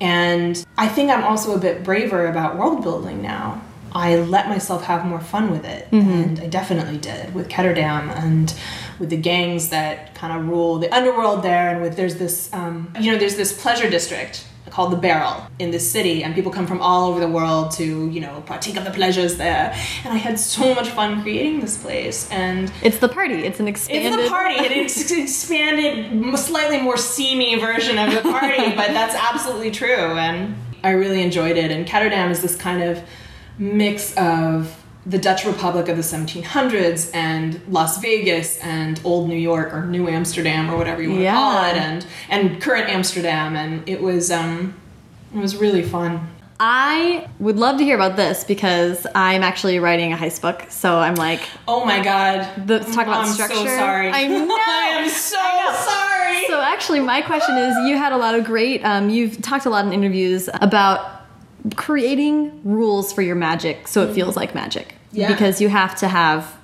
[0.00, 3.62] And I think I'm also a bit braver about world building now.
[3.92, 8.52] I let myself have more fun with it, and I definitely did with Ketterdam and
[8.98, 11.70] with the gangs that kind of rule the underworld there.
[11.70, 14.44] And with there's this, um, you know, there's this pleasure district
[14.76, 18.10] called the Barrel in this city, and people come from all over the world to,
[18.10, 19.74] you know, partake of the pleasures there.
[20.04, 23.36] And I had so much fun creating this place, and It's the party.
[23.36, 24.12] It's an expanded.
[24.12, 24.54] it's the party.
[24.56, 29.88] It's an expanded, slightly more steamy version of the party, but that's absolutely true.
[29.88, 30.54] And
[30.84, 31.70] I really enjoyed it.
[31.70, 33.02] And Ketterdam is this kind of
[33.56, 34.76] mix of
[35.06, 40.08] the Dutch Republic of the 1700s and Las Vegas and old New York or New
[40.08, 43.54] Amsterdam or whatever you want to call it, and and current Amsterdam.
[43.56, 44.74] And it was um,
[45.34, 46.28] it was really fun.
[46.58, 50.64] I would love to hear about this because I'm actually writing a heist book.
[50.70, 52.66] So I'm like, Oh my god!
[52.66, 53.56] The- talk about I'm structure.
[53.56, 54.10] so sorry.
[54.10, 54.48] I know.
[54.50, 56.46] I am so sorry.
[56.48, 58.82] So actually, my question is: you had a lot of great.
[58.84, 61.15] Um, you've talked a lot in interviews about
[61.74, 64.94] creating rules for your magic, so it feels like magic.
[65.12, 65.28] Yeah.
[65.28, 66.56] Because you have to have,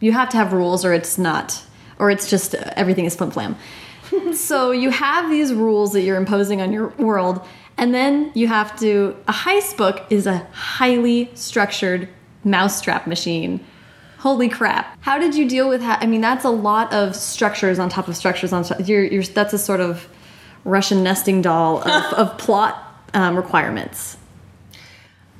[0.00, 1.62] you have to have rules, or it's not,
[1.98, 3.56] or it's just uh, everything is flim flam.
[4.34, 7.40] so you have these rules that you're imposing on your world,
[7.76, 9.16] and then you have to.
[9.28, 12.08] A heist book is a highly structured
[12.44, 13.64] mousetrap machine.
[14.18, 14.98] Holy crap!
[15.00, 15.82] How did you deal with?
[15.82, 18.64] Ha- I mean, that's a lot of structures on top of structures on.
[18.64, 18.86] Top.
[18.86, 20.08] You're, you're that's a sort of
[20.64, 24.16] Russian nesting doll of, of plot um, requirements.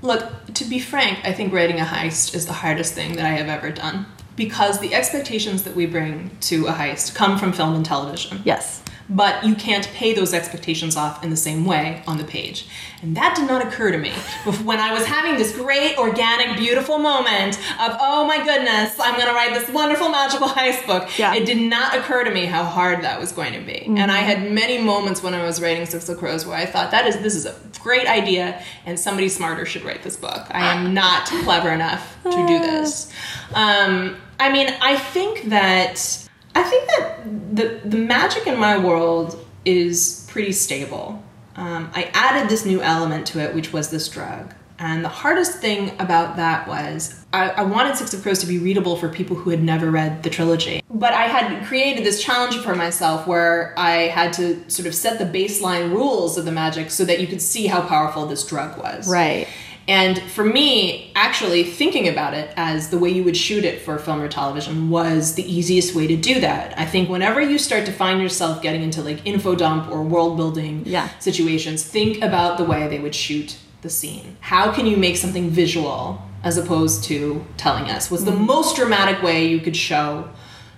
[0.03, 3.31] Look, to be frank, I think writing a heist is the hardest thing that I
[3.31, 7.75] have ever done because the expectations that we bring to a heist come from film
[7.75, 8.41] and television.
[8.45, 8.83] Yes.
[9.11, 12.67] But you can't pay those expectations off in the same way on the page.
[13.03, 14.11] And that did not occur to me
[14.65, 19.27] when I was having this great, organic, beautiful moment of, oh my goodness, I'm going
[19.27, 21.19] to write this wonderful, magical heist book.
[21.19, 21.35] Yeah.
[21.35, 23.85] It did not occur to me how hard that was going to be.
[23.87, 24.43] And I mm-hmm.
[24.43, 27.19] had many moments when I was writing Six of Crows where I thought, that is,
[27.19, 30.47] this is a great idea, and somebody smarter should write this book.
[30.51, 30.91] I am ah.
[30.91, 33.13] not clever enough to do this.
[33.55, 33.87] Ah.
[33.87, 39.45] Um, I mean, I think that I think that the the magic in my world
[39.65, 41.23] is pretty stable.
[41.57, 44.55] Um, I added this new element to it, which was this drug.
[44.79, 48.59] And the hardest thing about that was I, I wanted Six of Crows to be
[48.59, 50.83] readable for people who had never read the trilogy.
[50.89, 55.19] But I had created this challenge for myself where I had to sort of set
[55.19, 58.79] the baseline rules of the magic so that you could see how powerful this drug
[58.79, 59.07] was.
[59.07, 59.49] Right.
[59.91, 63.99] And for me, actually thinking about it as the way you would shoot it for
[63.99, 66.79] film or television was the easiest way to do that.
[66.79, 70.37] I think whenever you start to find yourself getting into like info dump or world
[70.37, 71.09] building Yeah.
[71.19, 74.37] situations, think about the way they would shoot the scene.
[74.41, 78.11] How can you make something visual as opposed to telling us?
[78.13, 78.47] What's the Mm-hmm.
[78.47, 80.29] most dramatic way you could show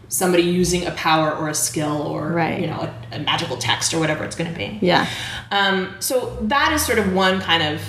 [0.09, 2.61] somebody using a power or a skill or Right.
[2.61, 2.81] you know
[3.13, 4.79] a, a magical text or whatever it's going to be?
[4.81, 5.07] Yeah.
[5.51, 7.83] Um, so that is sort of one kind of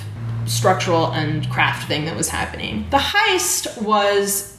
[0.45, 2.85] structural and craft thing that was happening.
[2.89, 4.57] The heist was,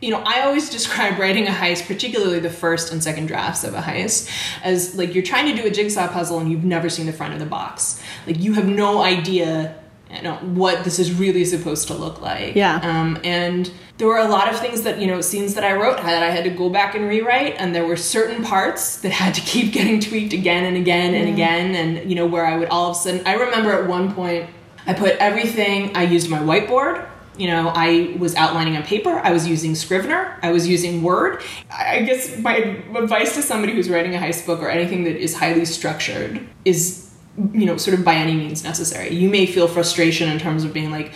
[0.00, 3.74] you know, I always describe writing a heist, particularly the first and second drafts of
[3.74, 4.30] a heist,
[4.62, 7.34] as like you're trying to do a jigsaw puzzle and you've never seen the front
[7.34, 8.02] of the box.
[8.26, 9.76] Like you have no idea.
[10.10, 12.54] You know what this is really supposed to look like.
[12.54, 12.80] Yeah.
[12.82, 15.98] Um, and there were a lot of things that you know scenes that I wrote
[15.98, 19.34] that I had to go back and rewrite, and there were certain parts that had
[19.34, 22.68] to keep getting tweaked again and again and again, and you know where I would
[22.68, 23.26] all of a sudden.
[23.26, 24.48] I remember at one point
[24.88, 25.94] I put everything.
[25.94, 27.06] I used my whiteboard.
[27.36, 29.10] You know, I was outlining on paper.
[29.10, 30.36] I was using Scrivener.
[30.42, 31.40] I was using Word.
[31.70, 32.56] I guess my
[32.96, 37.14] advice to somebody who's writing a heist book or anything that is highly structured is,
[37.52, 39.14] you know, sort of by any means necessary.
[39.14, 41.12] You may feel frustration in terms of being like,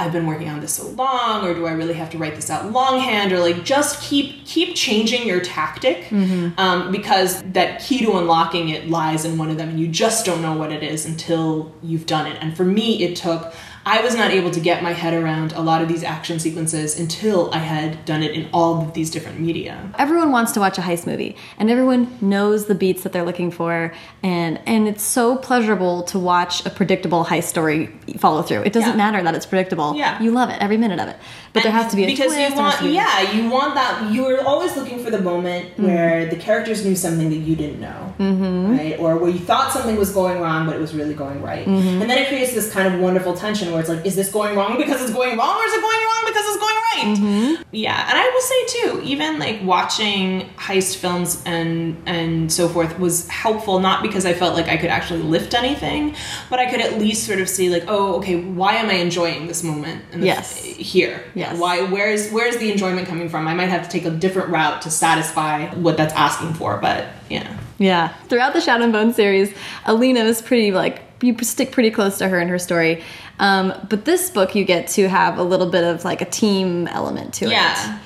[0.00, 2.48] I've been working on this so long, or do I really have to write this
[2.50, 6.10] out longhand, or like just keep keep changing your tactic
[6.58, 10.24] um, because that key to unlocking it lies in one of them, and you just
[10.24, 12.36] don't know what it is until you've done it.
[12.40, 13.52] And for me, it took.
[13.90, 16.98] I was not able to get my head around a lot of these action sequences
[16.98, 19.74] until I had done it in all of these different media.
[19.98, 23.50] everyone wants to watch a heist movie and everyone knows the beats that they're looking
[23.50, 27.88] for and and it's so pleasurable to watch a predictable heist story
[28.18, 29.04] follow through it doesn't Yeah.
[29.04, 30.22] matter that it's predictable Yeah.
[30.22, 31.16] you love it every minute of it
[31.52, 34.76] but there has to be a because you want yeah you want that you're always
[34.76, 38.70] looking for the moment where the characters knew something that you didn't know mm-hmm.
[38.78, 41.66] right or where you thought something was going wrong but it was really going right
[41.66, 44.56] and then it creates this kind of wonderful tension where it's like is this going
[44.56, 47.62] wrong because it's going wrong or is it going wrong because it's going right mm-hmm.
[47.72, 52.98] yeah and i will say too even like watching heist films and and so forth
[52.98, 56.14] was helpful not because i felt like i could actually lift anything
[56.50, 59.46] but i could at least sort of see like oh okay why am i enjoying
[59.46, 60.62] this moment in the- Yes.
[60.62, 61.58] here Yes.
[61.58, 64.82] why where's where's the enjoyment coming from i might have to take a different route
[64.82, 68.08] to satisfy what that's asking for but yeah Yeah.
[68.28, 69.54] Throughout the Shadow and Bone series,
[69.86, 73.02] Alina is pretty like you stick pretty close to her and her story.
[73.40, 76.86] Um, but this book, you get to have a little bit of like a team
[76.86, 77.52] element to it.
[77.52, 77.98] Yeah.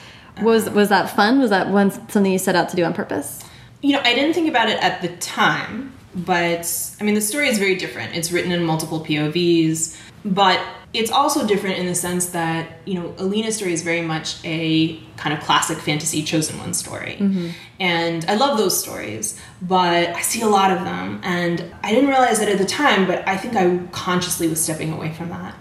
[0.42, 1.38] Was was that fun?
[1.38, 3.44] Was that one something you set out to do on purpose?
[3.84, 6.66] you know i didn't think about it at the time but
[7.00, 10.60] i mean the story is very different it's written in multiple povs but
[10.92, 14.96] it's also different in the sense that you know alina's story is very much a
[15.16, 17.48] kind of classic fantasy chosen one story mm-hmm.
[17.78, 22.08] and i love those stories but i see a lot of them and i didn't
[22.08, 25.54] realize it at the time but i think i consciously was stepping away from that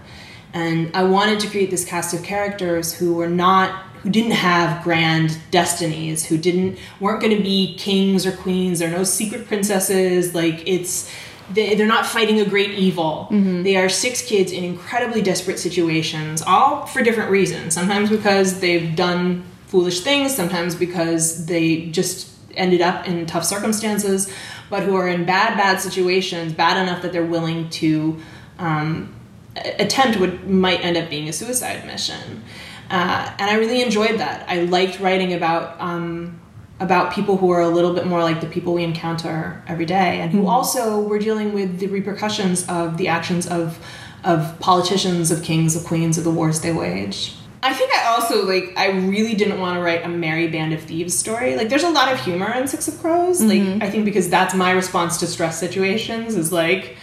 [0.54, 4.84] and I wanted to create this cast of characters who were not who didn't have
[4.84, 8.78] grand destinies, who didn't weren't going to be kings or queens.
[8.78, 10.34] There are no secret princesses.
[10.34, 11.10] Like it's
[11.50, 13.28] they, they're not fighting a great evil.
[13.62, 17.74] They are six kids in incredibly desperate situations, all for different reasons.
[17.74, 24.32] Sometimes because they've done foolish things, sometimes because they just ended up in tough circumstances,
[24.70, 28.18] but who are in bad, bad situations, bad enough that they're willing to
[28.58, 29.14] um,
[29.56, 32.42] attempt what might end up being a suicide mission.
[32.90, 34.48] Uh, and I really enjoyed that.
[34.48, 36.40] I liked writing about um,
[36.80, 40.20] about people who are a little bit more like the people we encounter every day,
[40.20, 40.48] and who mm-hmm.
[40.48, 43.78] also were dealing with the repercussions of the actions of
[44.24, 47.34] of politicians, of kings, of queens, of the wars they wage.
[47.62, 50.82] I think I also like I really didn't want to write a merry band of
[50.82, 51.56] thieves story.
[51.56, 53.40] Like there's a lot of humor in Six of Crows.
[53.40, 53.82] Like mm-hmm.
[53.82, 56.96] I think because that's my response to stress situations is like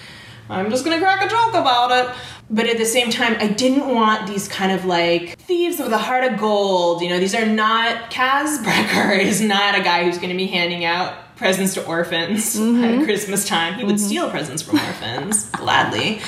[0.50, 2.16] I'm just gonna crack a joke about it.
[2.50, 5.98] But at the same time, I didn't want these kind of like thieves with a
[5.98, 7.02] heart of gold.
[7.02, 10.84] You know, these are not Kaz Brekker is not a guy who's gonna be handing
[10.84, 13.04] out presents to orphans at mm-hmm.
[13.04, 13.74] Christmas time.
[13.74, 14.06] He would mm-hmm.
[14.06, 16.22] steal presents from orphans gladly.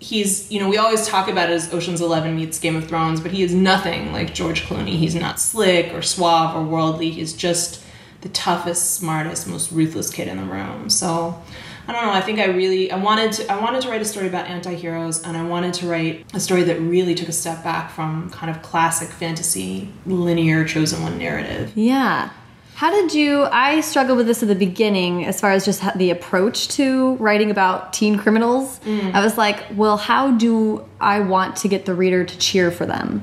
[0.00, 3.20] He's, you know, we always talk about it as Ocean's Eleven meets Game of Thrones,
[3.20, 4.96] but he is nothing like George Clooney.
[4.96, 7.10] He's not slick or suave or worldly.
[7.10, 7.82] He's just
[8.20, 10.88] the toughest, smartest, most ruthless kid in the room.
[10.88, 11.42] So
[11.90, 12.12] I don't know.
[12.12, 15.24] I think I really I wanted to I wanted to write a story about anti-heroes
[15.24, 18.48] and I wanted to write a story that really took a step back from kind
[18.48, 21.72] of classic fantasy linear chosen one narrative.
[21.74, 22.30] Yeah.
[22.76, 23.42] How did you?
[23.44, 27.50] I struggled with this at the beginning as far as just the approach to writing
[27.50, 28.78] about teen criminals.
[28.80, 29.12] Mm.
[29.12, 32.86] I was like, well, how do I want to get the reader to cheer for
[32.86, 33.20] them?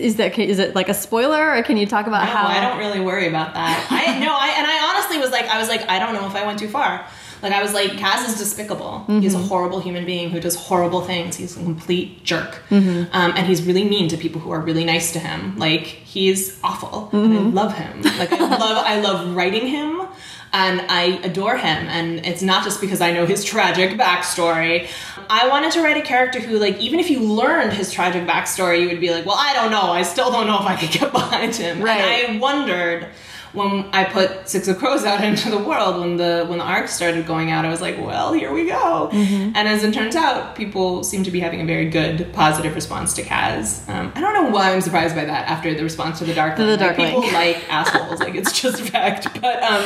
[0.00, 2.60] is that is it like a spoiler or can you talk about No, how I
[2.60, 3.86] don't really worry about that.
[3.90, 6.34] I no, I and I honestly was like, I was like, I don't know if
[6.34, 7.06] I went too far.
[7.44, 9.04] Like I was like, Kaz is despicable.
[9.06, 9.48] He's a mm-hmm.
[9.48, 11.36] horrible human being who does horrible things.
[11.36, 13.14] He's a complete jerk, mm-hmm.
[13.14, 15.58] um, and he's really mean to people who are really nice to him.
[15.58, 17.54] Like he's awful, and I mm-hmm.
[17.54, 18.00] love him.
[18.18, 20.08] Like I love, I love writing him.
[20.54, 24.88] And I adore him, and it's not just because I know his tragic backstory.
[25.28, 28.82] I wanted to write a character who, like, even if you learned his tragic backstory,
[28.82, 29.90] you would be like, well, I don't know.
[29.90, 31.82] I still don't know if I could get behind him.
[31.82, 32.00] Right.
[32.00, 33.08] And I wondered
[33.54, 36.88] when I put Six of Crows out into the world, when the when the arc
[36.88, 39.08] started going out, I was like, well, here we go.
[39.12, 39.52] Mm-hmm.
[39.54, 43.14] And as it turns out, people seem to be having a very good, positive response
[43.14, 43.88] to Kaz.
[43.88, 46.56] Um, I don't know why I'm surprised by that after the response to the Dark
[46.56, 47.14] the Like, Darkling.
[47.22, 49.40] people like assholes, like it's just fact.
[49.40, 49.84] But um,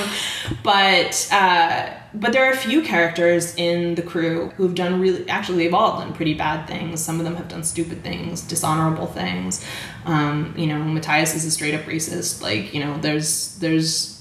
[0.62, 5.58] but uh, but there are a few characters in the crew who've done really actually
[5.64, 7.02] they've all done pretty bad things.
[7.02, 9.64] Some of them have done stupid things, dishonorable things.
[10.04, 12.42] Um, you know, Matthias is a straight up racist.
[12.42, 14.14] Like you know, there's there's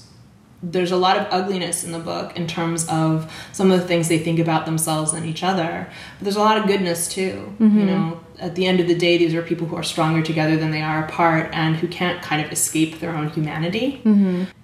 [0.60, 4.08] there's a lot of ugliness in the book in terms of some of the things
[4.08, 5.88] they think about themselves and each other.
[6.18, 7.54] But there's a lot of goodness too.
[7.78, 10.56] You know, at the end of the day, these are people who are stronger together
[10.56, 14.00] than they are apart and who can't kind of escape their own humanity.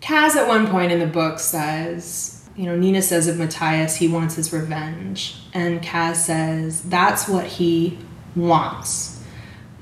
[0.01, 4.09] Kaz at one point in the book says, you know, Nina says of Matthias, he
[4.09, 5.37] wants his revenge.
[5.53, 7.99] And Kaz says, that's what he
[8.37, 9.23] wants,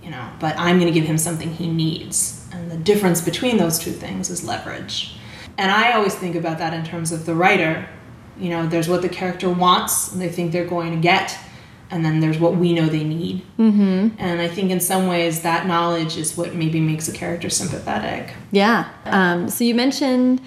[0.02, 2.48] you know, but I'm going to give him something he needs.
[2.52, 5.16] And the difference between those two things is leverage.
[5.58, 7.88] And I always think about that in terms of the writer.
[8.38, 11.38] You know, there's what the character wants and they think they're going to get,
[11.90, 13.42] and then there's what we know they need.
[13.58, 14.16] Mm-hmm.
[14.18, 18.32] And I think in some ways that knowledge is what maybe makes a character sympathetic.
[18.50, 18.88] Yeah.
[19.04, 20.40] Um, so you mentioned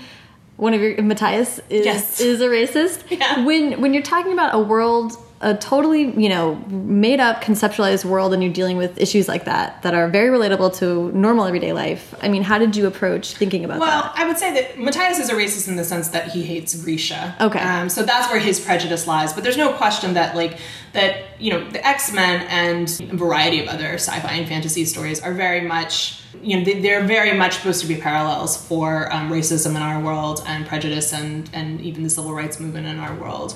[0.58, 2.20] one of your Matthias is Yes.
[2.22, 3.03] is a racist.
[3.10, 3.43] Yeah.
[3.45, 8.34] When when you're talking about a world, a totally you know made up, conceptualized world,
[8.34, 12.16] and you're dealing with issues like that that are very relatable to normal everyday life.
[12.22, 13.82] I mean, how did you approach thinking about that?
[13.82, 14.12] Well.
[14.16, 17.36] I would say that Matthias is a racist in the sense that he hates Grisha.
[17.40, 17.60] Okay.
[17.60, 19.34] Um, so that's where his prejudice lies.
[19.34, 20.58] But there's no question that, like,
[20.94, 24.86] that, you know, the X Men and a variety of other sci fi and fantasy
[24.86, 29.12] stories are very much, you know, they, they're very much supposed to be parallels for
[29.14, 32.98] um, racism in our world and prejudice and, and even the civil rights movement in
[33.00, 33.56] our world.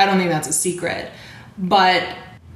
[0.00, 1.12] I don't think that's a secret.
[1.58, 2.02] But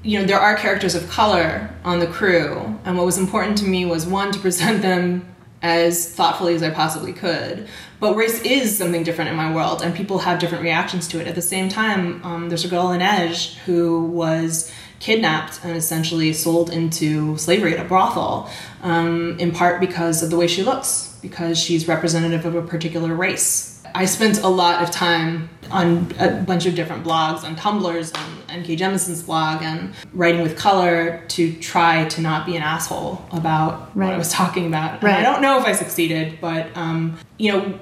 [0.03, 3.64] you know, there are characters of color on the crew, and what was important to
[3.64, 7.68] me was one to present them as thoughtfully as I possibly could.
[8.01, 11.26] But race is something different in my world, and people have different reactions to it.
[11.26, 14.70] At the same time, um, there's a girl Inej who was
[15.01, 18.51] kidnapped and essentially sold into slavery at a brothel,
[18.82, 23.14] um, in part because of the way she looks, because she's representative of a particular
[23.14, 23.74] race.
[23.95, 28.51] I spent a lot of time on a bunch of different blogs, on Tumblr's and
[28.51, 28.76] N.K.
[28.76, 34.12] Jemisin's blog, and writing with color to try to not be an asshole about what
[34.12, 34.95] I was talking about.
[34.95, 35.16] And Right.
[35.18, 37.78] I don't know if I succeeded, but um, you know,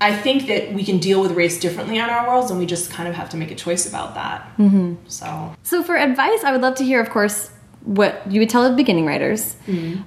[0.00, 2.90] I think that we can deal with race differently in our worlds, and we just
[2.90, 4.56] kind of have to make a choice about that.
[4.56, 4.94] Mm-hmm.
[5.08, 7.50] So So for advice, I would love to hear, of course,
[7.84, 9.56] what you would tell the beginning writers.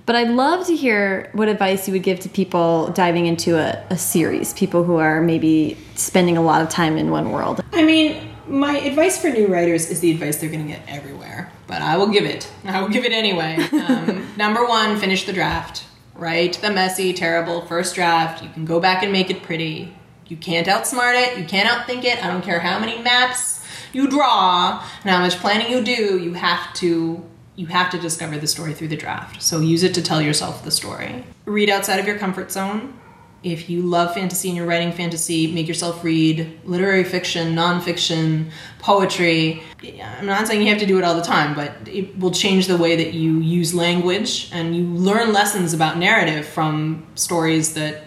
[0.05, 3.84] But I'd love to hear what advice you would give to people diving into a,
[3.89, 7.63] a series, people who are maybe spending a lot of time in one world.
[7.73, 11.51] I mean, my advice for new writers is the advice they're going to get everywhere,
[11.67, 12.49] but I will give it.
[12.63, 13.67] I will give it anyway.
[13.86, 15.84] Um, number one, finish the draft.
[16.15, 18.41] Write the messy, terrible first draft.
[18.41, 19.93] You can go back and make it pretty.
[20.28, 21.38] You can't outsmart it.
[21.38, 22.23] You can't outthink it.
[22.23, 23.63] I don't care how many maps
[23.93, 26.17] you draw and how much planning you do.
[26.17, 27.23] You have to
[27.55, 29.41] you have to discover the story through the draft.
[29.41, 31.23] So use it to tell yourself the story.
[31.45, 32.99] Read outside of your comfort zone.
[33.43, 38.49] If you love fantasy and you're writing fantasy, make yourself read literary fiction, nonfiction,
[38.79, 39.61] poetry.
[39.83, 42.65] I'm not saying you have to do it all the time, but it will change
[42.65, 48.05] the way that you use language and you learn lessons about narrative from stories that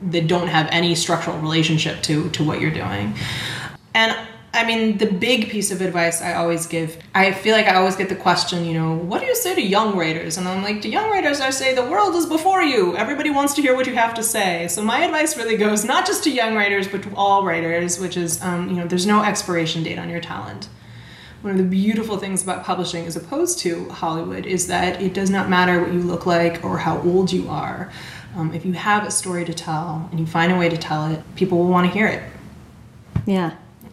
[0.00, 3.14] that don't have any structural relationship to to what you're doing.
[3.94, 4.16] And
[4.54, 7.96] I mean, the big piece of advice I always give, I feel like I always
[7.96, 10.38] get the question, you know, what do you say to young writers?
[10.38, 12.96] And I'm like, to young writers, I say, the world is before you.
[12.96, 14.66] Everybody wants to hear what you have to say.
[14.68, 18.16] So my advice really goes not just to young writers, but to all writers, which
[18.16, 20.68] is, um, you know, there's no expiration date on your talent.
[21.42, 25.30] One of the beautiful things about publishing, as opposed to Hollywood, is that it does
[25.30, 27.92] not matter what you look like or how old you are.
[28.34, 31.06] Um, if you have a story to tell and you find a way to tell
[31.12, 32.22] it, people will want to hear it.
[33.24, 33.52] Yeah,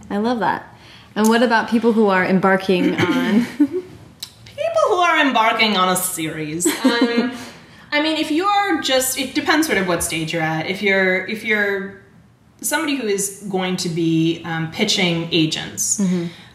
[0.09, 0.75] I love that.
[1.15, 3.45] And what about people who are embarking on?
[3.45, 7.31] people who are embarking on a series um,
[7.91, 11.25] i mean if you're just it depends sort of what stage you're at if you're
[11.25, 12.01] if you're
[12.61, 16.01] somebody who is going to be um, pitching agents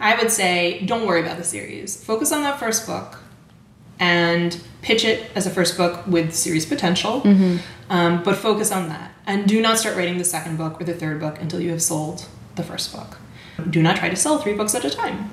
[0.00, 3.18] i would say don't worry about the series focus on that first book
[3.98, 7.20] and pitch it as a first book with series potential,
[7.90, 9.12] um, but focus on that.
[9.26, 11.82] And do not start writing the second book or the third book until you have
[11.82, 13.18] sold the first book.
[13.68, 15.30] Do not try to sell three books at a time.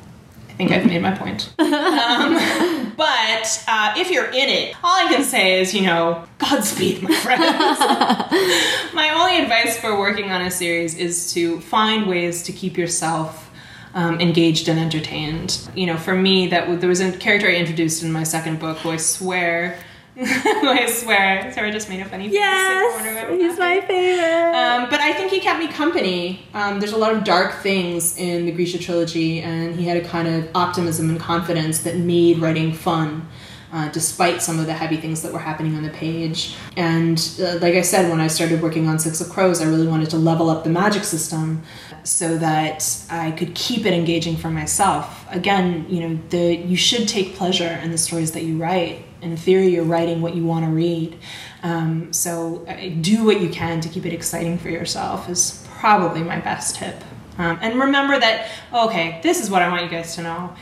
[0.49, 1.53] I think I've made my point.
[2.07, 7.03] Um, but uh, if you're in it, all I can say is, you know, Godspeed,
[7.03, 7.41] my friends.
[8.93, 13.51] my only advice for working on a series is to find ways to keep yourself
[13.93, 15.69] um, engaged and entertained.
[15.75, 18.77] You know, for me, that there was a character I introduced in my second book
[18.79, 19.79] who I swear,
[20.19, 22.39] I swear, Sarah just made a funny face.
[22.41, 24.55] I wonder if I'm he's my favorite.
[24.55, 26.41] Um, but I think he kept me company.
[26.55, 30.03] Um, there's a lot of dark things in the Grisha trilogy, and he had a
[30.03, 33.27] kind of optimism and confidence that made writing fun,
[33.71, 36.55] uh, despite some of the heavy things that were happening on the page.
[36.75, 39.87] And uh, like I said, when I started working on Six of Crows, I really
[39.87, 41.61] wanted to level up the magic system
[42.03, 45.27] so that I could keep it engaging for myself.
[45.29, 49.03] Again, you know, the you should take pleasure in the stories that you write.
[49.21, 51.17] In theory, you're writing what you want to read.
[51.63, 56.23] Um, so uh, do what you can to keep it exciting for yourself is probably
[56.23, 57.03] my best tip.
[57.37, 60.55] Um, and remember that, okay, this is what I want you guys to know.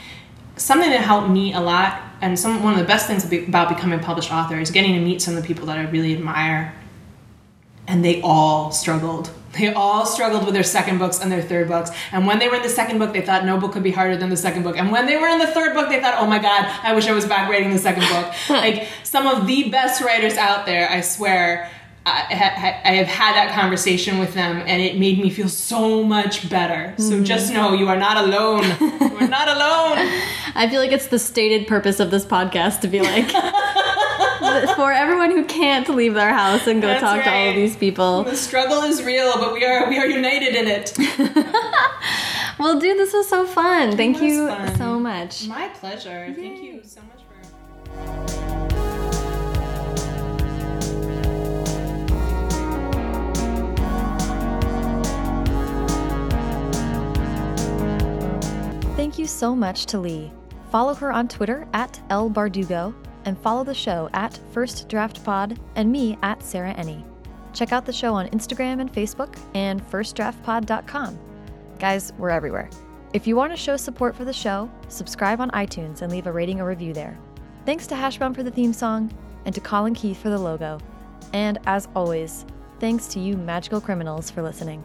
[0.57, 3.99] Something that helped me a lot, and some one of the best things about becoming
[3.99, 6.73] a published author is getting to meet some of the people that I really admire.
[7.88, 9.30] And they all struggled.
[9.57, 11.91] They all struggled with their second books and their third books.
[12.11, 14.18] And when they were in the second book, they thought no book could be harder
[14.18, 14.77] than the second book.
[14.77, 17.07] And when they were in the third book, they thought, oh my God, I wish
[17.07, 18.34] I was back writing the second book.
[18.49, 21.69] like some of the best writers out there, I swear,
[22.07, 26.03] I, ha- I have had that conversation with them and it made me feel so
[26.03, 26.94] much better.
[26.98, 27.23] So mm-hmm.
[27.23, 28.64] just know you are not alone.
[28.80, 30.07] you are not alone.
[30.53, 33.26] I feel like it's the stated purpose of this podcast to be like
[34.76, 37.76] for everyone who can't leave their house and go That's talk to all of these
[37.76, 38.23] people.
[38.23, 40.98] The struggle is real, but we are we are united in it.
[42.57, 43.98] Well, dude, this was so fun.
[43.98, 44.77] Thank you fun.
[44.77, 45.48] so much.
[45.48, 46.34] My pleasure.
[46.36, 47.36] Thank you so much for
[58.95, 60.32] Thank you so much to Leigh.
[60.72, 62.94] Follow her on Twitter at L Bardugo
[63.26, 67.03] and follow the show at First Draft Pod and me at Sarah Enni.
[67.53, 71.19] Check out the show on Instagram and Facebook and firstdraftpod.com.
[71.80, 72.69] Guys, we're everywhere.
[73.14, 76.31] If you want to show support for the show, subscribe on iTunes and leave a
[76.31, 77.18] rating or review there.
[77.65, 79.11] Thanks to Hashbound for the theme song
[79.45, 80.80] and to Colin Keith for the logo.
[81.34, 82.45] And as always,
[82.80, 84.84] thanks to you magical criminals for listening.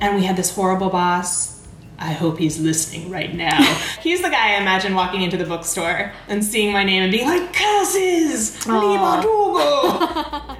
[0.00, 1.66] And we had this horrible boss.
[1.98, 3.62] I hope he's listening right now.
[4.00, 7.26] he's the guy I imagine walking into the bookstore and seeing my name and being
[7.26, 8.56] like, Curses!
[8.64, 10.56] Bardugo!"